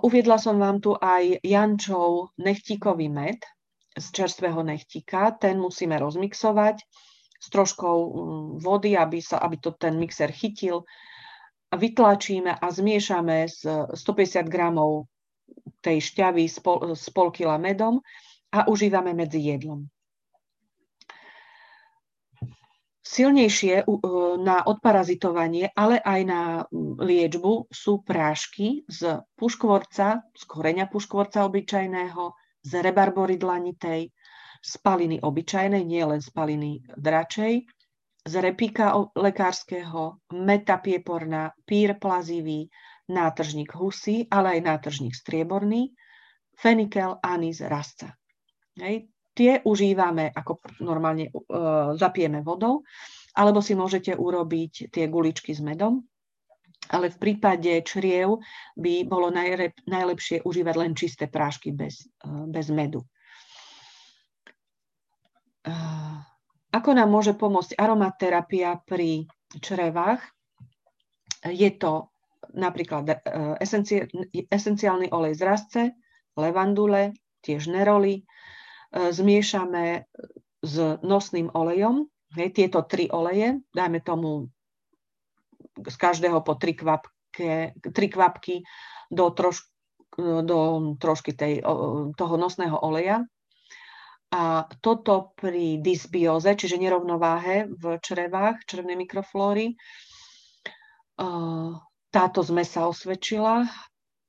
[0.00, 3.44] Uviedla som vám tu aj Jančov nechtíkový med
[3.92, 5.36] z čerstvého nechtíka.
[5.36, 6.80] Ten musíme rozmixovať
[7.36, 7.98] s troškou
[8.56, 10.88] vody, aby, sa, aby to ten mixer chytil
[11.76, 13.62] vytlačíme a zmiešame s
[13.94, 15.06] 150 gramov
[15.80, 18.02] tej šťavy s pol, s pol kila medom
[18.50, 19.86] a užívame medzi jedlom.
[23.10, 23.90] Silnejšie
[24.38, 26.42] na odparazitovanie, ale aj na
[27.02, 32.30] liečbu sú prášky z puškvorca, z koreňa puškvorca obyčajného,
[32.62, 34.14] z rebarbory dlanitej,
[34.62, 37.66] z paliny obyčajnej, nie len z paliny dračej,
[38.30, 42.70] z repíka lekárskeho, meta pieporná, pír plazivý,
[43.10, 45.90] nátržník husy, ale aj nátržník strieborný,
[46.54, 48.14] fenikel, anís, rasca.
[48.78, 49.10] Hej.
[49.34, 52.86] Tie užívame ako normálne uh, zapijeme vodou,
[53.34, 56.02] alebo si môžete urobiť tie guličky s medom,
[56.90, 58.42] ale v prípade čriev
[58.74, 63.06] by bolo najrep, najlepšie užívať len čisté prášky bez, uh, bez medu.
[66.70, 69.26] Ako nám môže pomôcť aromaterapia pri
[69.58, 70.22] črevách?
[71.46, 72.10] Je to
[72.54, 73.16] napríklad e,
[74.50, 75.82] esenciálny olej z rastce,
[76.34, 78.22] levandule, tiež neroli.
[78.22, 78.22] E,
[79.10, 80.06] zmiešame
[80.60, 82.06] s nosným olejom.
[82.38, 84.46] Hej, tieto tri oleje, dajme tomu
[85.80, 88.54] z každého po tri kvap, kvapke, tri kvapky
[89.10, 89.70] do, troš,
[90.18, 90.58] do
[90.98, 91.62] trošky tej,
[92.16, 93.24] toho nosného oleja.
[94.30, 99.74] A toto pri dysbióze, čiže nerovnováhe v črevách, črevnej mikroflóry,
[102.14, 103.66] táto zmes sa osvedčila.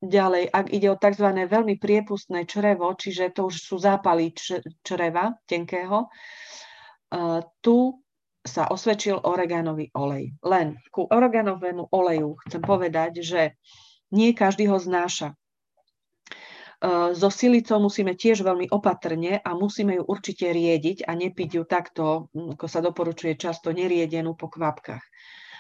[0.01, 1.29] Ďalej, ak ide o tzv.
[1.45, 4.33] veľmi priepustné črevo, čiže to už sú zápaly
[4.81, 6.09] čreva tenkého,
[7.61, 8.01] tu
[8.41, 10.33] sa osvedčil oregánový olej.
[10.41, 13.53] Len ku oreganovému oleju chcem povedať, že
[14.09, 15.37] nie každý ho znáša.
[17.13, 22.33] So silicou musíme tiež veľmi opatrne a musíme ju určite riediť a nepiť ju takto,
[22.33, 25.05] ako sa doporučuje často, neriedenú po kvapkách.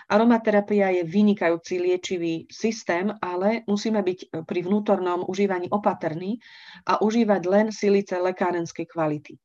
[0.09, 6.41] Aromaterapia je vynikajúci liečivý systém, ale musíme byť pri vnútornom užívaní opatrní
[6.89, 9.37] a užívať len silice lekárenskej kvality.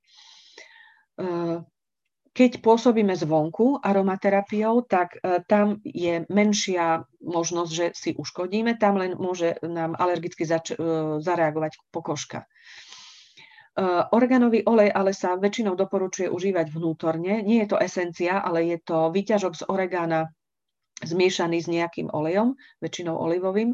[2.36, 9.16] Keď pôsobíme zvonku aromaterapiou, tak e, tam je menšia možnosť, že si uškodíme, tam len
[9.16, 12.44] môže nám alergicky zač- e, zareagovať pokožka.
[12.44, 12.46] E,
[14.12, 17.40] organový olej ale sa väčšinou doporučuje užívať vnútorne.
[17.40, 20.28] Nie je to esencia, ale je to výťažok z oregána
[21.00, 22.52] zmiešaný s nejakým olejom,
[22.84, 23.72] väčšinou olivovým,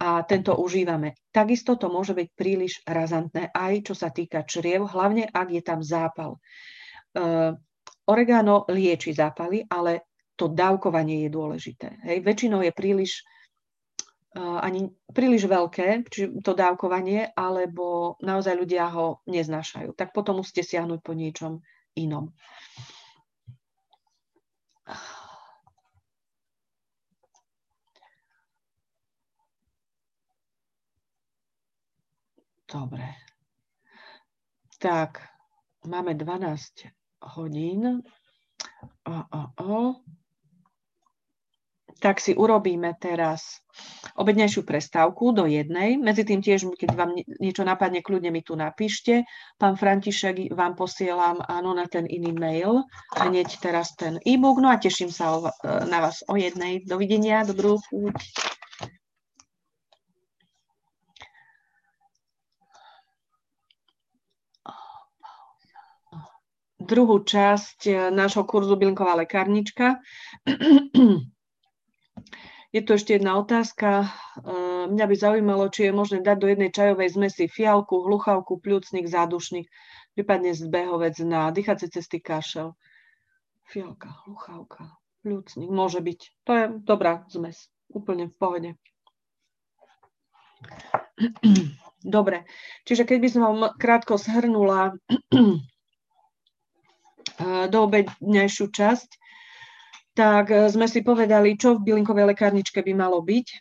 [0.00, 1.12] a tento užívame.
[1.28, 5.84] Takisto to môže byť príliš razantné, aj čo sa týka čriev, hlavne ak je tam
[5.84, 6.40] zápal.
[8.10, 11.88] Oregano lieči zápaly, ale to dávkovanie je dôležité.
[12.02, 12.26] Hej.
[12.26, 13.22] Väčšinou je príliš
[14.34, 19.94] uh, ani príliš veľké, či to dávkovanie, alebo naozaj ľudia ho neznášajú.
[19.94, 21.62] Tak potom musíte siahnuť po niečom
[21.94, 22.34] inom.
[32.70, 33.02] Dobre.
[34.78, 35.20] Tak,
[35.84, 38.02] máme 12 hodín.
[39.06, 39.76] O, o, o.
[42.00, 43.60] Tak si urobíme teraz
[44.16, 46.00] obednejšiu prestávku do jednej.
[46.00, 49.28] Medzi tým tiež, keď vám niečo napadne, kľudne mi tu napíšte.
[49.60, 52.88] Pán František, vám posielam áno na ten iný mail.
[53.20, 54.64] Hneď teraz ten e-book.
[54.64, 56.80] No a teším sa na vás o jednej.
[56.88, 58.16] Dovidenia, dobrú chuť.
[66.80, 70.00] Druhú časť eh, nášho kurzu Bylinková lekárnička.
[72.70, 74.06] Je tu ešte jedna otázka.
[74.06, 79.04] Eh, mňa by zaujímalo, či je možné dať do jednej čajovej zmesi fialku, hluchavku, pľúcnik,
[79.04, 79.68] zádušník,
[80.16, 82.72] prípadne zbehovec na dýchacie cesty kašel.
[83.68, 86.20] Fialka, hluchavka, pľúcnik, môže byť.
[86.48, 88.70] To je dobrá zmes, úplne v pohode.
[92.00, 92.48] Dobre,
[92.88, 94.96] čiže keď by som vám krátko zhrnula
[97.68, 99.20] do obednejšiu časť,
[100.14, 103.56] tak e, sme si povedali, čo v bylinkovej lekárničke by malo byť, e,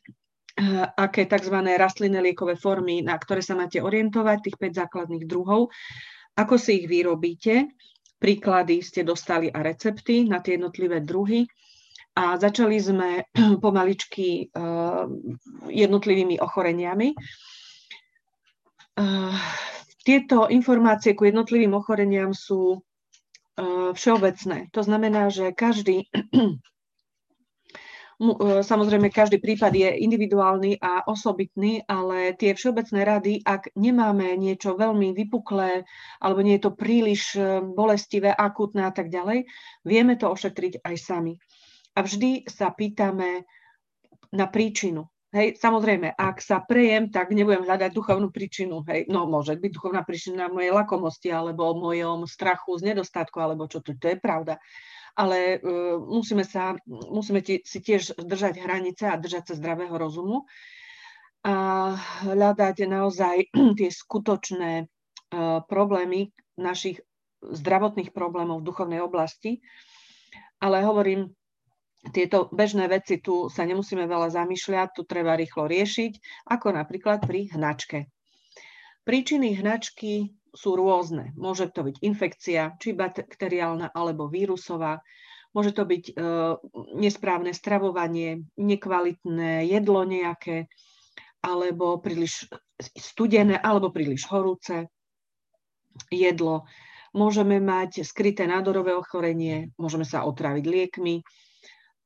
[0.97, 1.55] aké tzv.
[1.55, 5.69] rastlinné liekové formy, na ktoré sa máte orientovať, tých 5 základných druhov,
[6.35, 7.69] ako si ich vyrobíte,
[8.19, 11.47] príklady ste dostali a recepty na tie jednotlivé druhy
[12.19, 13.09] a začali sme
[13.63, 14.65] pomaličky e,
[15.69, 17.15] jednotlivými ochoreniami.
[20.03, 22.83] Tieto informácie ku jednotlivým ochoreniam sú
[23.93, 24.71] všeobecné.
[24.71, 26.55] To znamená, že každý, e,
[28.63, 35.11] samozrejme každý prípad je individuálny a osobitný, ale tie všeobecné rady, ak nemáme niečo veľmi
[35.15, 35.83] vypuklé
[36.23, 39.45] alebo nie je to príliš e, bolestivé, akutné a tak ďalej,
[39.83, 41.33] vieme to ošetriť aj sami.
[41.97, 43.43] A vždy sa pýtame
[44.29, 45.09] na príčinu.
[45.29, 48.81] Hej, samozrejme, ak sa prejem, tak nebudem hľadať duchovnú príčinu.
[48.89, 53.85] Hej, no môže byť duchovná príčina mojej lakomosti alebo mojom strachu z nedostatku, alebo čo
[53.85, 54.57] to, to je pravda.
[55.13, 60.49] Ale uh, musíme, sa, musíme ti, si tiež držať hranice a držať sa zdravého rozumu
[61.45, 61.93] a
[62.25, 67.05] hľadať naozaj tie skutočné uh, problémy našich
[67.45, 69.61] zdravotných problémov v duchovnej oblasti.
[70.57, 71.31] Ale hovorím,
[71.99, 77.51] tieto bežné veci tu sa nemusíme veľa zamýšľať, tu treba rýchlo riešiť, ako napríklad pri
[77.51, 78.07] hnačke.
[79.03, 81.35] Príčiny hnačky sú rôzne.
[81.35, 85.03] Môže to byť infekcia, či bakteriálna alebo vírusová.
[85.51, 86.13] Môže to byť e,
[87.01, 90.69] nesprávne stravovanie, nekvalitné jedlo nejaké,
[91.41, 92.47] alebo príliš
[92.79, 94.87] studené, alebo príliš horúce
[96.13, 96.69] jedlo.
[97.17, 101.25] Môžeme mať skryté nádorové ochorenie, môžeme sa otraviť liekmi,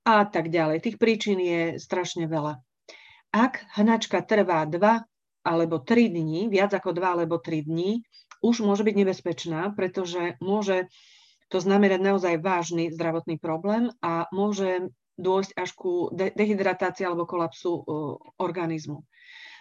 [0.03, 0.83] a tak ďalej.
[0.83, 2.59] Tých príčin je strašne veľa.
[3.33, 4.77] Ak hnačka trvá 2
[5.43, 8.03] alebo 3 dní, viac ako 2 alebo 3 dní,
[8.43, 10.91] už môže byť nebezpečná, pretože môže
[11.47, 17.85] to znamenať naozaj vážny zdravotný problém a môže dôjsť až ku dehydratácii alebo kolapsu
[18.41, 19.05] organizmu.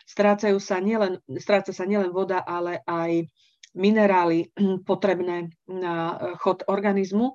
[0.08, 3.30] Strácajú sa nielen, stráca sa nielen voda, ale aj
[3.74, 4.52] minerály
[4.88, 7.34] potrebné na chod organizmu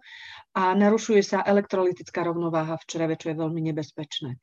[0.57, 4.37] a narušuje sa elektrolytická rovnováha v čreve, čo je veľmi nebezpečné.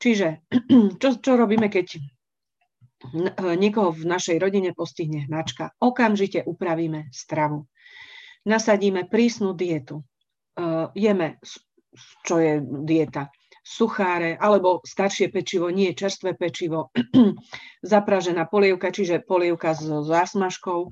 [0.00, 0.44] Čiže
[1.00, 2.00] čo, čo robíme, keď
[3.56, 5.72] niekoho v našej rodine postihne hnačka?
[5.80, 7.64] Okamžite upravíme stravu.
[8.44, 10.04] Nasadíme prísnu dietu.
[10.60, 11.40] Uh, jeme,
[12.24, 16.90] čo je dieta, sucháre alebo staršie pečivo, nie čerstvé pečivo,
[17.84, 20.90] zapražená polievka, čiže polievka s zásmažkou.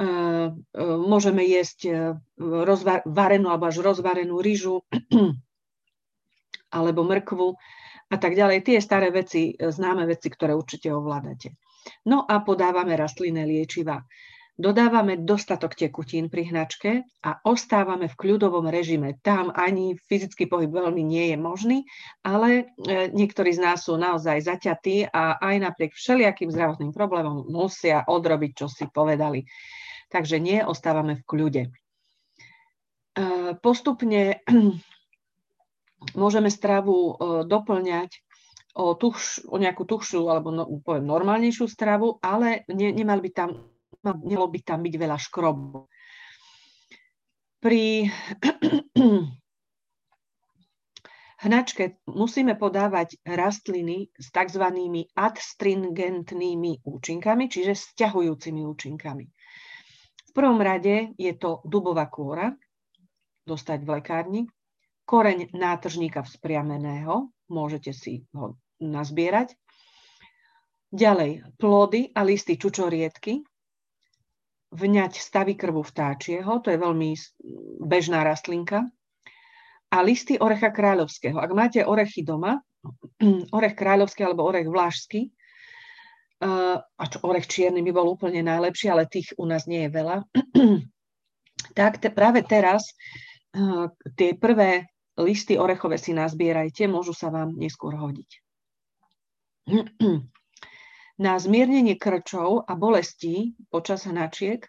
[0.00, 1.92] uh, môžeme jesť
[2.40, 4.80] rozvarenú alebo až rozvarenú rýžu
[6.76, 7.48] alebo mrkvu
[8.10, 8.66] a tak ďalej.
[8.66, 11.54] Tie staré veci, e, známe veci, ktoré určite ovládate.
[12.10, 14.02] No a podávame rastlinné liečiva.
[14.60, 19.16] Dodávame dostatok tekutín pri hnačke a ostávame v kľudovom režime.
[19.24, 21.78] Tam ani fyzický pohyb veľmi nie je možný,
[22.20, 28.04] ale e, niektorí z nás sú naozaj zaťatí a aj napriek všelijakým zdravotným problémom musia
[28.04, 29.48] odrobiť, čo si povedali.
[30.12, 31.62] Takže nie, ostávame v kľude.
[31.64, 31.70] E,
[33.64, 34.44] postupne
[36.20, 37.12] môžeme stravu e,
[37.48, 38.12] doplňať
[38.76, 43.50] o, tuš, o nejakú tuhšiu alebo no, poviem normálnejšiu stravu, ale ne, nemal by tam,
[44.04, 45.88] nemalo by tam byť veľa škrobu.
[47.60, 48.08] Pri
[51.44, 54.64] hnačke musíme podávať rastliny s tzv.
[55.12, 59.26] adstringentnými účinkami, čiže sťahujúcimi účinkami.
[60.30, 62.54] V prvom rade je to dubová kôra,
[63.44, 64.42] dostať v lekárni,
[65.08, 69.58] koreň nátržníka vzpriameného, môžete si ho nazbierať.
[70.94, 73.42] Ďalej, plody a listy čučoriedky,
[74.70, 77.10] vňať stavy krvu vtáčieho, to je veľmi
[77.82, 78.86] bežná rastlinka,
[79.90, 81.42] a listy orecha kráľovského.
[81.42, 82.62] Ak máte orechy doma,
[83.58, 89.10] orech kráľovský alebo orech vlážský, eh, a čo, orech čierny by bol úplne najlepší, ale
[89.10, 90.16] tých u nás nie je veľa,
[91.78, 92.96] tak te, práve teraz
[93.52, 94.88] uh, tie prvé
[95.20, 98.30] listy orechové si nazbierajte, môžu sa vám neskôr hodiť.
[101.20, 104.64] Na zmiernenie krčov a bolestí počas hnačiek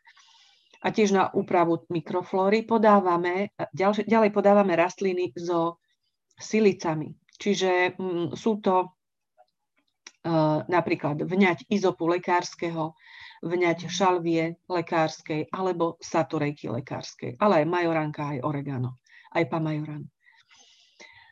[0.84, 5.80] a tiež na úpravu mikroflóry podávame, ďalej, podávame rastliny so
[6.36, 7.16] silicami.
[7.40, 13.00] Čiže mm, sú to uh, napríklad vňať izopu lekárskeho,
[13.48, 19.00] vňať šalvie lekárskej alebo saturejky lekárskej, ale aj majoranka, aj oregano,
[19.34, 20.04] aj pamajoran.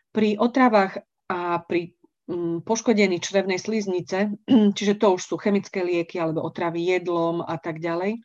[0.10, 1.98] Pri otravách a pri
[2.62, 4.30] poškodení črevnej sliznice,
[4.78, 8.22] čiže to už sú chemické lieky alebo otravy jedlom a tak ďalej,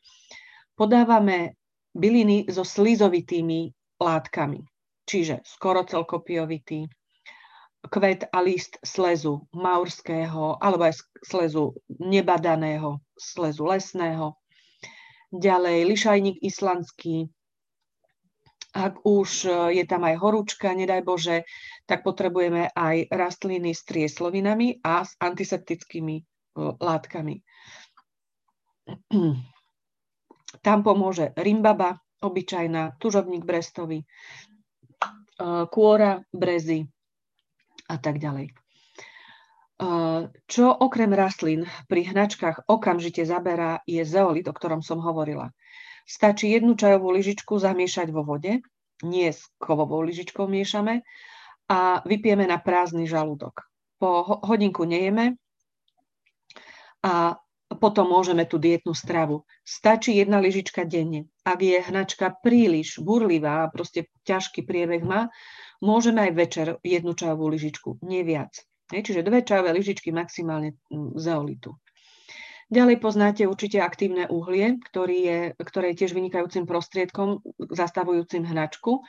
[0.76, 1.56] podávame
[1.96, 4.60] byliny so slizovitými látkami,
[5.08, 6.84] čiže skorocelkopiovitý,
[7.84, 14.36] kvet a list slezu maurského alebo aj slezu nebadaného, slezu lesného,
[15.32, 17.28] ďalej lišajník islandský,
[18.74, 21.46] ak už e, je tam aj horúčka, nedaj Bože,
[21.86, 26.22] tak potrebujeme aj rastliny s trieslovinami a s antiseptickými e,
[26.82, 27.38] látkami.
[30.64, 34.06] Tam pomôže rimbaba, obyčajná, tužovník brestový, e,
[35.70, 36.90] kôra, brezy
[37.86, 38.63] a tak ďalej.
[40.46, 45.50] Čo okrem rastlín pri hnačkách okamžite zaberá, je zeolit, o ktorom som hovorila.
[46.06, 48.62] Stačí jednu čajovú lyžičku zamiešať vo vode,
[49.02, 51.02] nie s kovovou lyžičkou miešame,
[51.68, 53.64] a vypijeme na prázdny žalúdok.
[53.96, 55.40] Po hodinku nejeme
[57.00, 57.40] a
[57.80, 59.48] potom môžeme tú dietnú stravu.
[59.64, 61.26] Stačí jedna lyžička denne.
[61.42, 65.32] Ak je hnačka príliš burlivá proste ťažký priebeh má,
[65.80, 68.52] môžeme aj večer jednu čajovú lyžičku, nie viac.
[68.92, 71.76] Čiže dve čajové lyžičky maximálne mm, zeolitu.
[72.72, 79.04] Ďalej poznáte určite aktívne uhlie, ktorý je, ktoré je tiež vynikajúcim prostriedkom zastavujúcim hnačku.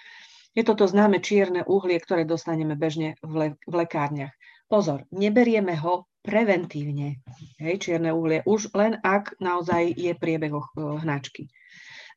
[0.55, 4.31] Je toto známe čierne uhlie, ktoré dostaneme bežne v, le, v lekárniach.
[4.67, 7.21] Pozor, neberieme ho preventívne,
[7.61, 11.53] hej, čierne uhlie, už len ak naozaj je priebeh hnačky.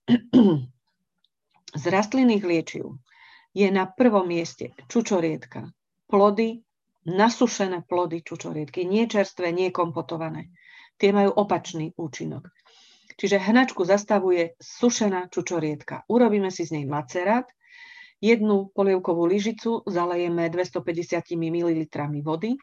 [1.82, 2.97] Z rastlinných liečiv
[3.53, 5.68] je na prvom mieste čučoriedka,
[6.09, 6.64] plody,
[7.09, 10.52] nasušené plody čučoriedky, nie čerstvé, nie kompotované
[10.98, 12.50] tie majú opačný účinok.
[13.18, 16.06] Čiže hnačku zastavuje sušená čučoriedka.
[16.06, 17.46] Urobíme si z nej macerát,
[18.22, 21.80] jednu polievkovú lyžicu zalejeme 250 ml
[22.22, 22.54] vody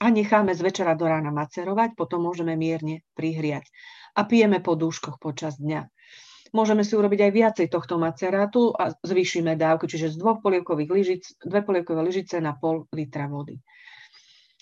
[0.00, 3.68] a necháme z večera do rána macerovať, potom môžeme mierne prihriať.
[4.16, 5.88] A pijeme po dúškoch počas dňa.
[6.56, 11.22] Môžeme si urobiť aj viacej tohto macerátu a zvýšime dávku, čiže z dvoch polievkových lyžic,
[11.44, 13.60] dve polievkové lyžice na pol litra vody.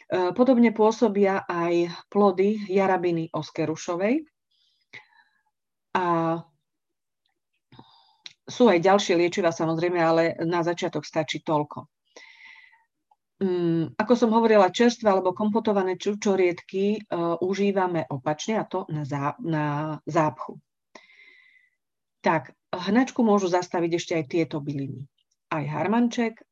[0.06, 4.22] E, podobne pôsobia aj plody jarabiny oskerušovej.
[5.98, 6.04] A
[8.46, 11.90] sú aj ďalšie liečiva samozrejme, ale na začiatok stačí toľko.
[13.36, 19.36] Um, ako som hovorila, čerstvé alebo kompotované čučoriedky uh, užívame opačne a to na, zá,
[19.44, 20.56] na zápchu.
[22.24, 25.04] Tak, hnačku môžu zastaviť ešte aj tieto byliny.
[25.52, 26.45] Aj harmanček,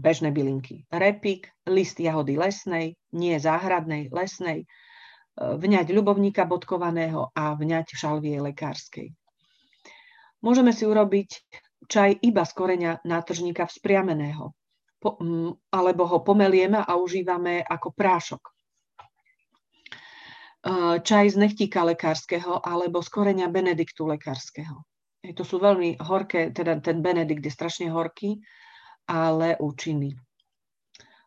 [0.00, 0.88] bežné bylinky.
[0.88, 9.12] Repik, list jahody lesnej, nie záhradnej, lesnej, uh, vňať ľubovníka bodkovaného a vňať šalvie lekárskej.
[10.40, 11.30] Môžeme si urobiť
[11.84, 14.56] čaj iba z koreňa nátržníka vzpriameného
[15.00, 15.16] po,
[15.72, 18.42] alebo ho pomelieme a užívame ako prášok.
[18.44, 18.52] E,
[21.00, 24.76] čaj z nechtíka lekárskeho alebo z koreňa benediktu lekárskeho.
[25.20, 28.40] To sú veľmi horké, teda ten benedikt je strašne horký,
[29.10, 30.14] ale účinný.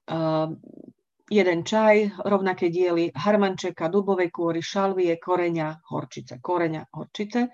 [0.08, 0.56] Uh,
[1.34, 6.40] jeden čaj, rovnaké diely harmančeka, dubovej kôry, šalvie, koreňa, horčice.
[6.40, 7.52] Koreňa, horčice.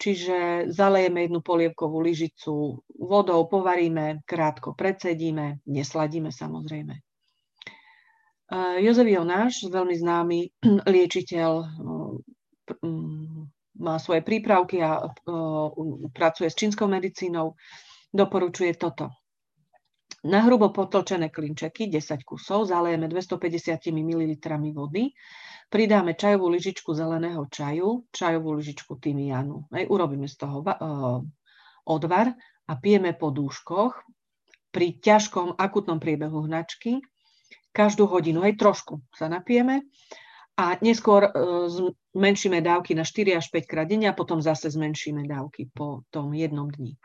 [0.00, 6.94] Čiže zalejeme jednu polievkovú lyžicu vodou, povaríme, krátko predsedíme, nesladíme samozrejme.
[6.96, 7.02] E,
[8.80, 10.38] Jozef Jonáš, veľmi známy
[10.96, 11.66] liečiteľ, e,
[13.76, 15.08] má svoje prípravky a e,
[16.16, 17.60] pracuje s čínskou medicínou,
[18.08, 19.19] doporučuje toto.
[20.20, 24.36] Na hrubo potlčené klinčeky, 10 kusov, zalejeme 250 ml
[24.76, 25.16] vody,
[25.72, 29.64] pridáme čajovú lyžičku zeleného čaju, čajovú lyžičku tymianu.
[29.72, 31.24] Hej, urobíme z toho uh,
[31.88, 32.36] odvar
[32.68, 34.04] a pijeme po dúškoch
[34.68, 37.00] pri ťažkom akutnom priebehu hnačky
[37.72, 39.88] každú hodinu, hej, trošku sa napijeme
[40.60, 41.64] a neskôr uh,
[42.12, 46.36] zmenšíme dávky na 4 až 5 krát denne a potom zase zmenšíme dávky po tom
[46.36, 47.00] jednom dni.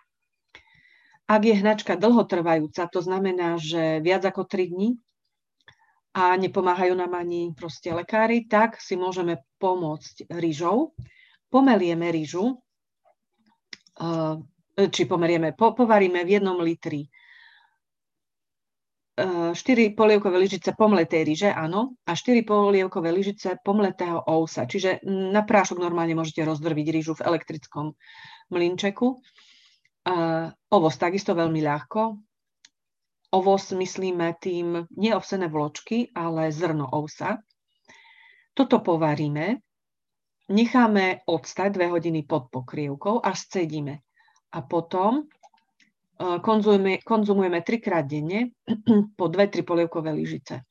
[1.25, 4.89] Ak je hnačka dlhotrvajúca, to znamená, že viac ako 3 dní,
[6.15, 10.95] a nepomáhajú nám ani proste lekári, tak si môžeme pomôcť rýžou.
[11.51, 12.55] Pomelieme rýžu,
[13.99, 14.39] eh,
[14.87, 17.11] či pomerieme, po, povaríme v jednom litri
[19.15, 24.63] 4 eh, polievkové lyžice pomletej ryže, áno, a 4 polievkové lyžice pomletého ousa.
[24.63, 27.91] Čiže na prášok normálne môžete rozdrviť rýžu v elektrickom
[28.51, 29.19] mlinčeku.
[30.05, 32.21] Uh, ovoz takisto veľmi ľahko
[33.35, 37.43] ovoz myslíme tým neovsené vločky, ale zrno ovsa.
[38.55, 39.59] Toto povaríme,
[40.47, 43.99] necháme odstať dve hodiny pod pokrievkou a scedíme.
[44.55, 45.23] A potom e,
[46.39, 48.55] konzumujeme, konzumujeme trikrát denne
[49.19, 50.63] po dve, tri polievkové lyžice.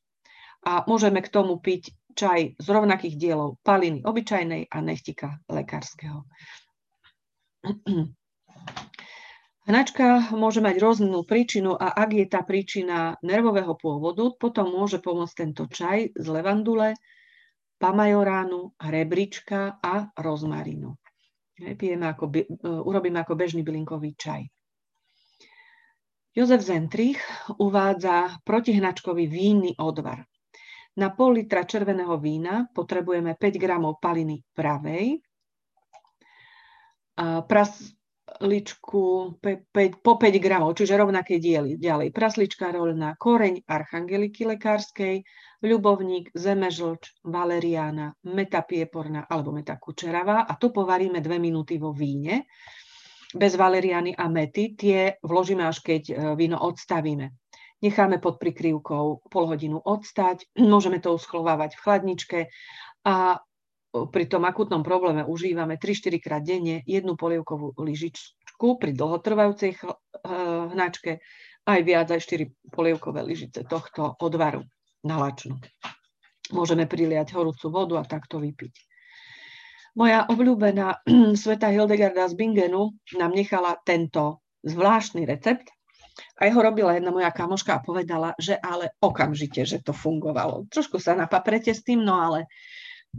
[0.65, 6.25] A môžeme k tomu piť čaj z rovnakých dielov paliny obyčajnej a nechtika lekárskeho.
[9.65, 15.35] Hnačka môže mať rôznu príčinu a ak je tá príčina nervového pôvodu, potom môže pomôcť
[15.41, 16.93] tento čaj z levandule,
[17.81, 20.93] pamajoránu, hrebrička a rozmarínu.
[21.81, 24.45] Pijeme ako, e, urobíme ako bežný bylinkový čaj.
[26.37, 27.25] Jozef Zentrich
[27.57, 30.29] uvádza protihnačkový vínny odvar.
[31.01, 35.25] Na pol litra červeného vína potrebujeme 5 gramov paliny pravej,
[38.41, 41.77] ličku pe, pe, po 5 gramov, čiže rovnaké diely.
[41.77, 45.23] Ďalej praslička rolná, koreň archangeliky lekárskej,
[45.61, 52.49] ľubovník, zemežlč, valeriána, meta pieporná alebo meta kučeravá a to povaríme 2 minúty vo víne.
[53.35, 57.35] Bez valeriány a mety tie vložíme až keď e, víno odstavíme.
[57.83, 62.41] Necháme pod prikryvkou pol hodinu odstať, môžeme to uschlovávať v chladničke
[63.05, 63.43] a
[63.95, 69.79] pri tom akutnom probléme užívame 3-4 krát denne jednu polievkovú lyžičku pri dlhotrvajúcej
[70.75, 71.23] hnačke
[71.65, 74.67] aj viac aj 4 polievkové lyžice tohto odvaru
[75.07, 75.63] na lačnu.
[76.53, 78.75] Môžeme priliať horúcu vodu a takto vypiť.
[79.95, 81.07] Moja obľúbená
[81.43, 85.71] sveta Hildegarda z Bingenu nám nechala tento zvláštny recept.
[86.39, 90.63] A ho robila jedna moja kamoška a povedala, že ale okamžite, že to fungovalo.
[90.71, 92.47] Trošku sa napaprete s tým, no ale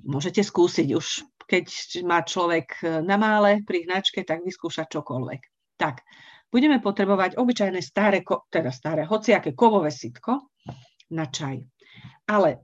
[0.03, 1.23] môžete skúsiť už.
[1.45, 1.65] Keď
[2.03, 5.41] má človek e, na mále pri hnačke, tak vyskúša čokoľvek.
[5.77, 6.01] Tak,
[6.49, 10.49] budeme potrebovať obyčajné staré, teda staré, hociaké kovové sitko
[11.13, 11.61] na čaj.
[12.25, 12.57] Ale e,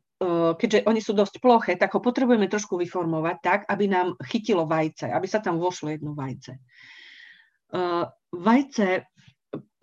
[0.58, 5.14] keďže oni sú dosť ploché, tak ho potrebujeme trošku vyformovať tak, aby nám chytilo vajce,
[5.14, 6.58] aby sa tam vošlo jedno vajce.
[6.58, 6.62] E,
[8.34, 8.88] vajce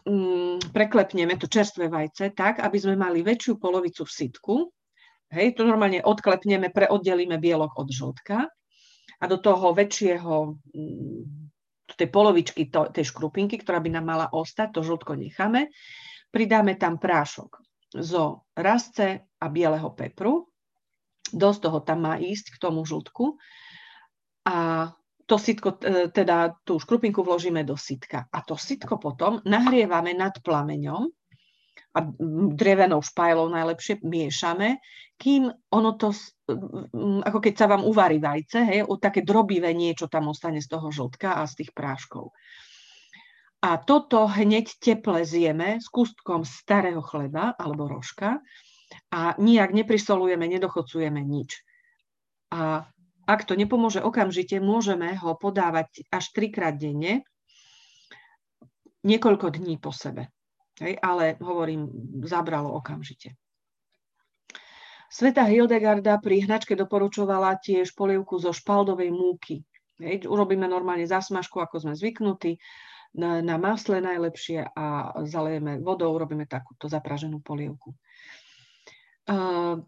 [0.08, 4.54] mm, preklepneme, to čerstvé vajce, tak, aby sme mali väčšiu polovicu v sitku,
[5.28, 8.48] Hej, to normálne odklepneme, preoddelíme bielok od žltka
[9.18, 10.34] a do toho väčšieho
[10.72, 11.48] mm,
[11.98, 15.66] tej polovičky to, tej škrupinky, ktorá by nám mala ostať, to žltko necháme.
[16.30, 17.58] Pridáme tam prášok
[17.98, 20.46] zo rastce a bieleho pepru.
[21.28, 23.36] Dosť toho tam má ísť k tomu žltku.
[24.48, 24.88] A
[25.28, 25.76] to sitko,
[26.14, 28.30] teda tú škrupinku vložíme do sitka.
[28.32, 31.04] A to sitko potom nahrievame nad plameňom
[31.98, 32.06] a
[32.54, 34.78] drevenou špajlou najlepšie miešame,
[35.18, 36.14] kým ono to,
[37.26, 41.42] ako keď sa vám uvarí vajce, hej, také drobivé niečo tam ostane z toho žltka
[41.42, 42.30] a z tých práškov.
[43.58, 48.38] A toto hneď teple zjeme s kústkom starého chleba alebo rožka
[49.10, 51.66] a nijak neprisolujeme, nedochocujeme nič.
[52.54, 52.86] A
[53.26, 57.26] ak to nepomôže okamžite, môžeme ho podávať až trikrát denne,
[59.02, 60.30] niekoľko dní po sebe.
[60.78, 61.90] Hej, ale hovorím,
[62.22, 63.34] zabralo okamžite.
[65.08, 69.64] Sveta Hildegarda pri hnačke doporučovala tiež polievku zo špaldovej múky.
[69.98, 72.60] Hej, urobíme normálne zasmažku, ako sme zvyknutí,
[73.16, 77.96] na, na masle najlepšie a zalejeme vodou, urobíme takúto zapraženú polievku.
[79.28, 79.80] Uh,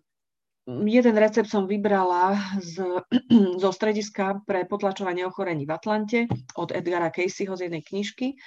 [0.67, 2.81] jeden recept som vybrala z,
[3.63, 6.21] zo strediska pre potlačovanie ochorení v Atlante
[6.57, 8.41] od Edgara Caseyho z jednej knižky.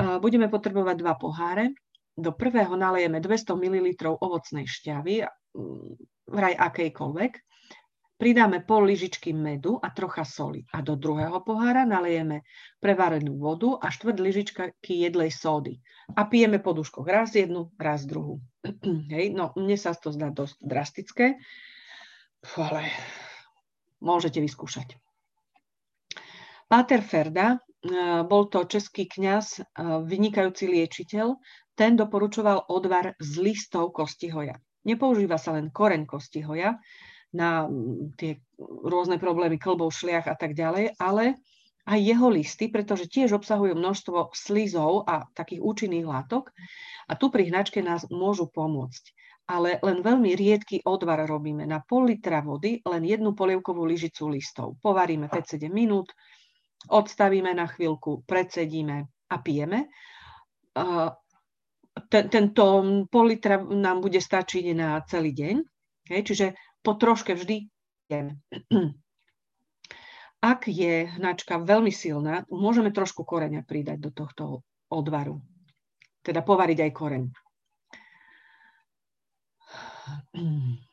[0.00, 1.76] Budeme potrebovať dva poháre.
[2.16, 3.88] Do prvého nalejeme 200 ml
[4.20, 5.24] ovocnej šťavy,
[6.28, 7.32] vraj akejkoľvek.
[8.20, 10.60] Pridáme pol lyžičky medu a trocha soli.
[10.76, 12.44] A do druhého pohára nalejeme
[12.76, 15.80] prevarenú vodu a štvrt lyžičky jedlej sódy.
[16.12, 18.44] A pijeme po duškoch raz jednu, raz druhú.
[19.16, 21.40] Hej, no mne sa to zdá dosť drastické,
[22.60, 22.92] ale
[24.04, 25.00] môžete vyskúšať.
[26.68, 27.56] Páter Ferda
[28.28, 29.64] bol to český kňaz, eh,
[30.04, 31.36] vynikajúci liečiteľ,
[31.72, 34.60] ten doporučoval odvar z listov kostihoja.
[34.84, 36.76] Nepoužíva sa len koreň kostihoja
[37.32, 41.40] na mm, tie rôzne problémy klbov, šliach a tak ďalej, ale
[41.88, 46.52] aj jeho listy, pretože tiež obsahujú množstvo slizov a takých účinných látok
[47.08, 49.16] a tu pri hnačke nás môžu pomôcť.
[49.50, 51.66] Ale len veľmi riedky odvar robíme.
[51.66, 54.78] Na pol litra vody len jednu polievkovú lyžicu listov.
[54.78, 56.14] Povaríme 5-7 minút,
[56.88, 59.92] odstavíme na chvíľku, predsedíme a pijeme.
[62.08, 62.64] Tento
[63.10, 65.56] pol litra nám bude stačiť na celý deň,
[66.14, 66.46] hej, čiže
[66.80, 67.68] po troške vždy
[68.08, 68.40] pijeme.
[70.40, 75.44] Ak je hnačka veľmi silná, môžeme trošku koreňa pridať do tohto odvaru.
[76.24, 77.24] Teda povariť aj koreň.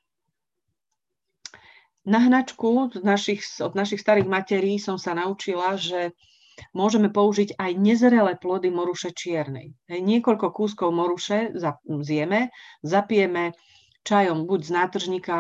[2.08, 6.16] Na hnačku z našich, od našich starých materí som sa naučila, že
[6.72, 9.76] môžeme použiť aj nezrelé plody moruše čiernej.
[9.92, 11.52] Niekoľko kúskov moruše
[11.84, 12.48] zjeme,
[12.80, 13.52] zapijeme
[14.08, 15.38] čajom buď z nátržníka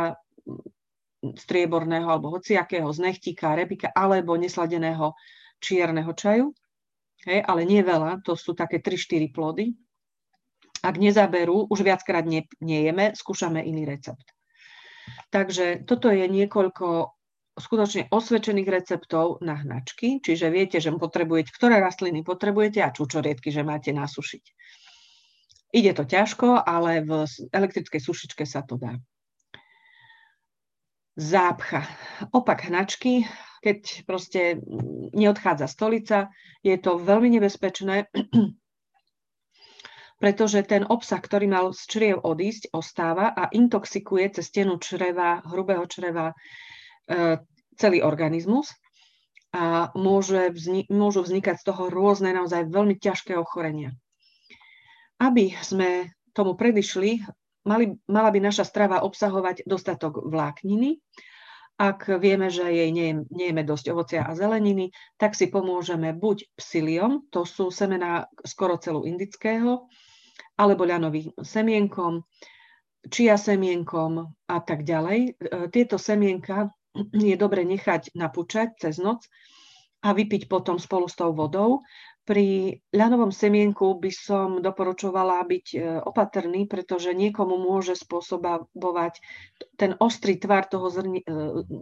[1.39, 5.15] strieborného alebo hociakého, z nechtíka, repika alebo nesladeného
[5.63, 6.51] čierneho čaju.
[7.25, 9.71] Hej, ale nie veľa, to sú také 3-4 plody.
[10.85, 14.36] Ak nezaberú, už viackrát ne, nejeme, skúšame iný recept.
[15.29, 17.17] Takže toto je niekoľko
[17.57, 23.65] skutočne osvedčených receptov na hnačky, čiže viete, že potrebujete, ktoré rastliny potrebujete a čučoriedky, že
[23.65, 24.43] máte nasušiť.
[25.73, 28.95] Ide to ťažko, ale v elektrickej sušičke sa to dá.
[31.17, 31.81] Zápcha.
[32.29, 33.25] Opak hnačky,
[33.65, 34.61] keď proste
[35.17, 36.29] neodchádza stolica,
[36.61, 38.05] je to veľmi nebezpečné,
[40.17, 45.85] pretože ten obsah, ktorý mal z čriev odísť, ostáva a intoxikuje cez stenu čreva, hrubého
[45.85, 47.37] čreva e,
[47.77, 48.73] celý organizmus
[49.53, 53.93] a môže vzni- môžu vznikať z toho rôzne naozaj veľmi ťažké ochorenia.
[55.21, 57.21] Aby sme tomu predišli,
[57.65, 60.97] mali, mala by naša strava obsahovať dostatok vlákniny.
[61.77, 64.89] Ak vieme, že jej nejeme dosť ovocia a zeleniny,
[65.21, 69.85] tak si pomôžeme buď psiliom, to sú semená skoro celú indického,
[70.57, 72.25] alebo ľanovým semienkom,
[73.07, 75.19] čia semienkom a tak ďalej.
[75.19, 75.31] E,
[75.69, 76.73] tieto semienka
[77.13, 79.25] je dobre nechať napúčať cez noc
[80.01, 81.85] a vypiť potom spolu s tou vodou.
[82.27, 89.23] Pri ľanovom semienku by som doporučovala byť e, opatrný, pretože niekomu môže spôsobovať
[89.79, 91.27] ten ostrý tvar toho zrni, e,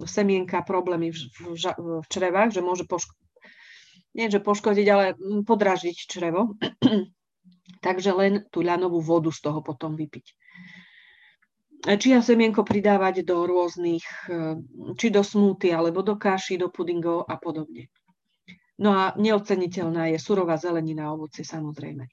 [0.05, 1.55] semienka problémy v, v,
[2.03, 3.17] v črevách, že môže poško-
[4.15, 5.05] nie, že poškodiť, ale
[5.43, 6.55] podražiť črevo.
[7.82, 10.26] Takže len tú ľanovú vodu z toho potom vypiť.
[11.86, 14.57] Čia semienko pridávať do rôznych, e,
[14.97, 17.93] či do smúty, alebo do kaši, do pudingov a podobne.
[18.82, 22.09] No a neoceniteľná je surová zelenina a ovocie samozrejme.
[22.09, 22.11] E,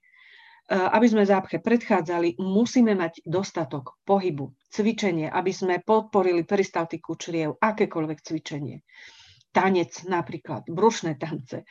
[0.76, 8.18] aby sme zápche predchádzali, musíme mať dostatok pohybu, cvičenie, aby sme podporili peristaltiku čriev, akékoľvek
[8.20, 8.84] cvičenie.
[9.56, 11.64] Tanec napríklad, brušné tance,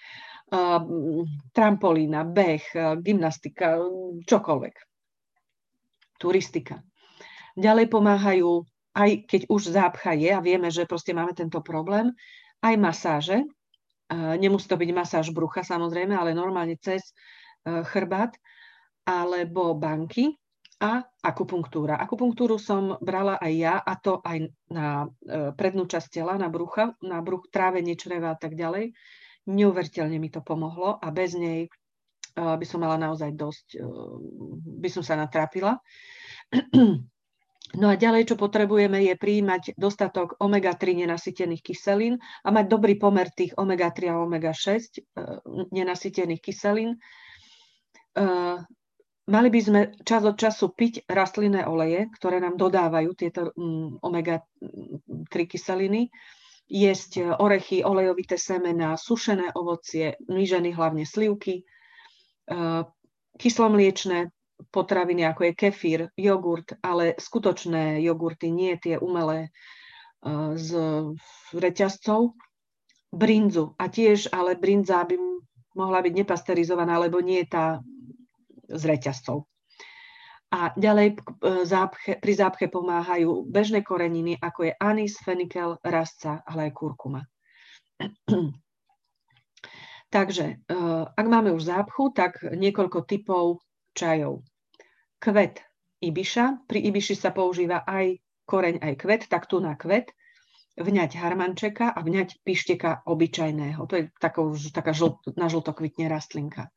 [1.55, 2.65] trampolína, beh,
[2.99, 3.79] gymnastika,
[4.27, 4.75] čokoľvek.
[6.19, 6.83] Turistika.
[7.55, 12.11] Ďalej pomáhajú, aj keď už zápcha je a vieme, že proste máme tento problém,
[12.59, 13.37] aj masáže.
[14.11, 17.15] Nemusí to byť masáž brucha samozrejme, ale normálne cez
[17.65, 18.35] chrbát
[19.07, 20.35] alebo banky
[20.81, 22.01] a akupunktúra.
[22.01, 26.97] Akupunktúru som brala aj ja a to aj na e, prednú časť tela, na brucha,
[27.05, 28.89] na bruch, trávenie čreva a tak ďalej.
[29.49, 31.69] Neuveriteľne mi to pomohlo a bez nej e,
[32.37, 33.85] by som mala naozaj dosť, e,
[34.81, 35.79] by som sa natrápila.
[37.71, 43.31] No a ďalej, čo potrebujeme, je prijímať dostatok omega-3 nenasytených kyselín a mať dobrý pomer
[43.31, 44.99] tých omega-3 a omega-6
[45.71, 46.99] nenasytených kyselín
[49.31, 55.33] Mali by sme čas od času piť rastlinné oleje, ktoré nám dodávajú tieto mm, omega-3
[55.47, 56.11] kyseliny,
[56.71, 61.63] jesť orechy, olejovité semená, sušené ovocie, myženy, hlavne slivky, e,
[63.35, 64.31] kyslomliečné
[64.71, 69.49] potraviny, ako je kefír, jogurt, ale skutočné jogurty, nie tie umelé e,
[70.55, 70.69] z
[71.51, 72.39] reťazcov,
[73.11, 73.75] brinzu.
[73.75, 75.19] A tiež, ale brinza by
[75.75, 77.65] mohla byť nepasterizovaná, lebo nie je tá
[78.71, 79.50] s reťazcov.
[80.51, 81.15] A ďalej
[81.63, 87.23] zápche, pri zápche pomáhajú bežné koreniny, ako je anis, fenikel, rastca, ale aj kurkuma.
[90.11, 90.55] Takže e,
[91.07, 93.63] ak máme už zápchu, tak niekoľko typov
[93.95, 94.43] čajov.
[95.23, 95.63] Kvet
[96.03, 96.67] ibiša.
[96.67, 100.11] Pri ibiši sa používa aj koreň, aj kvet, tak tu na kvet.
[100.75, 103.79] Vňať harmančeka a vňať pišteka obyčajného.
[103.87, 105.71] To je takou, taká žlt, na žlto
[106.11, 106.67] rastlinka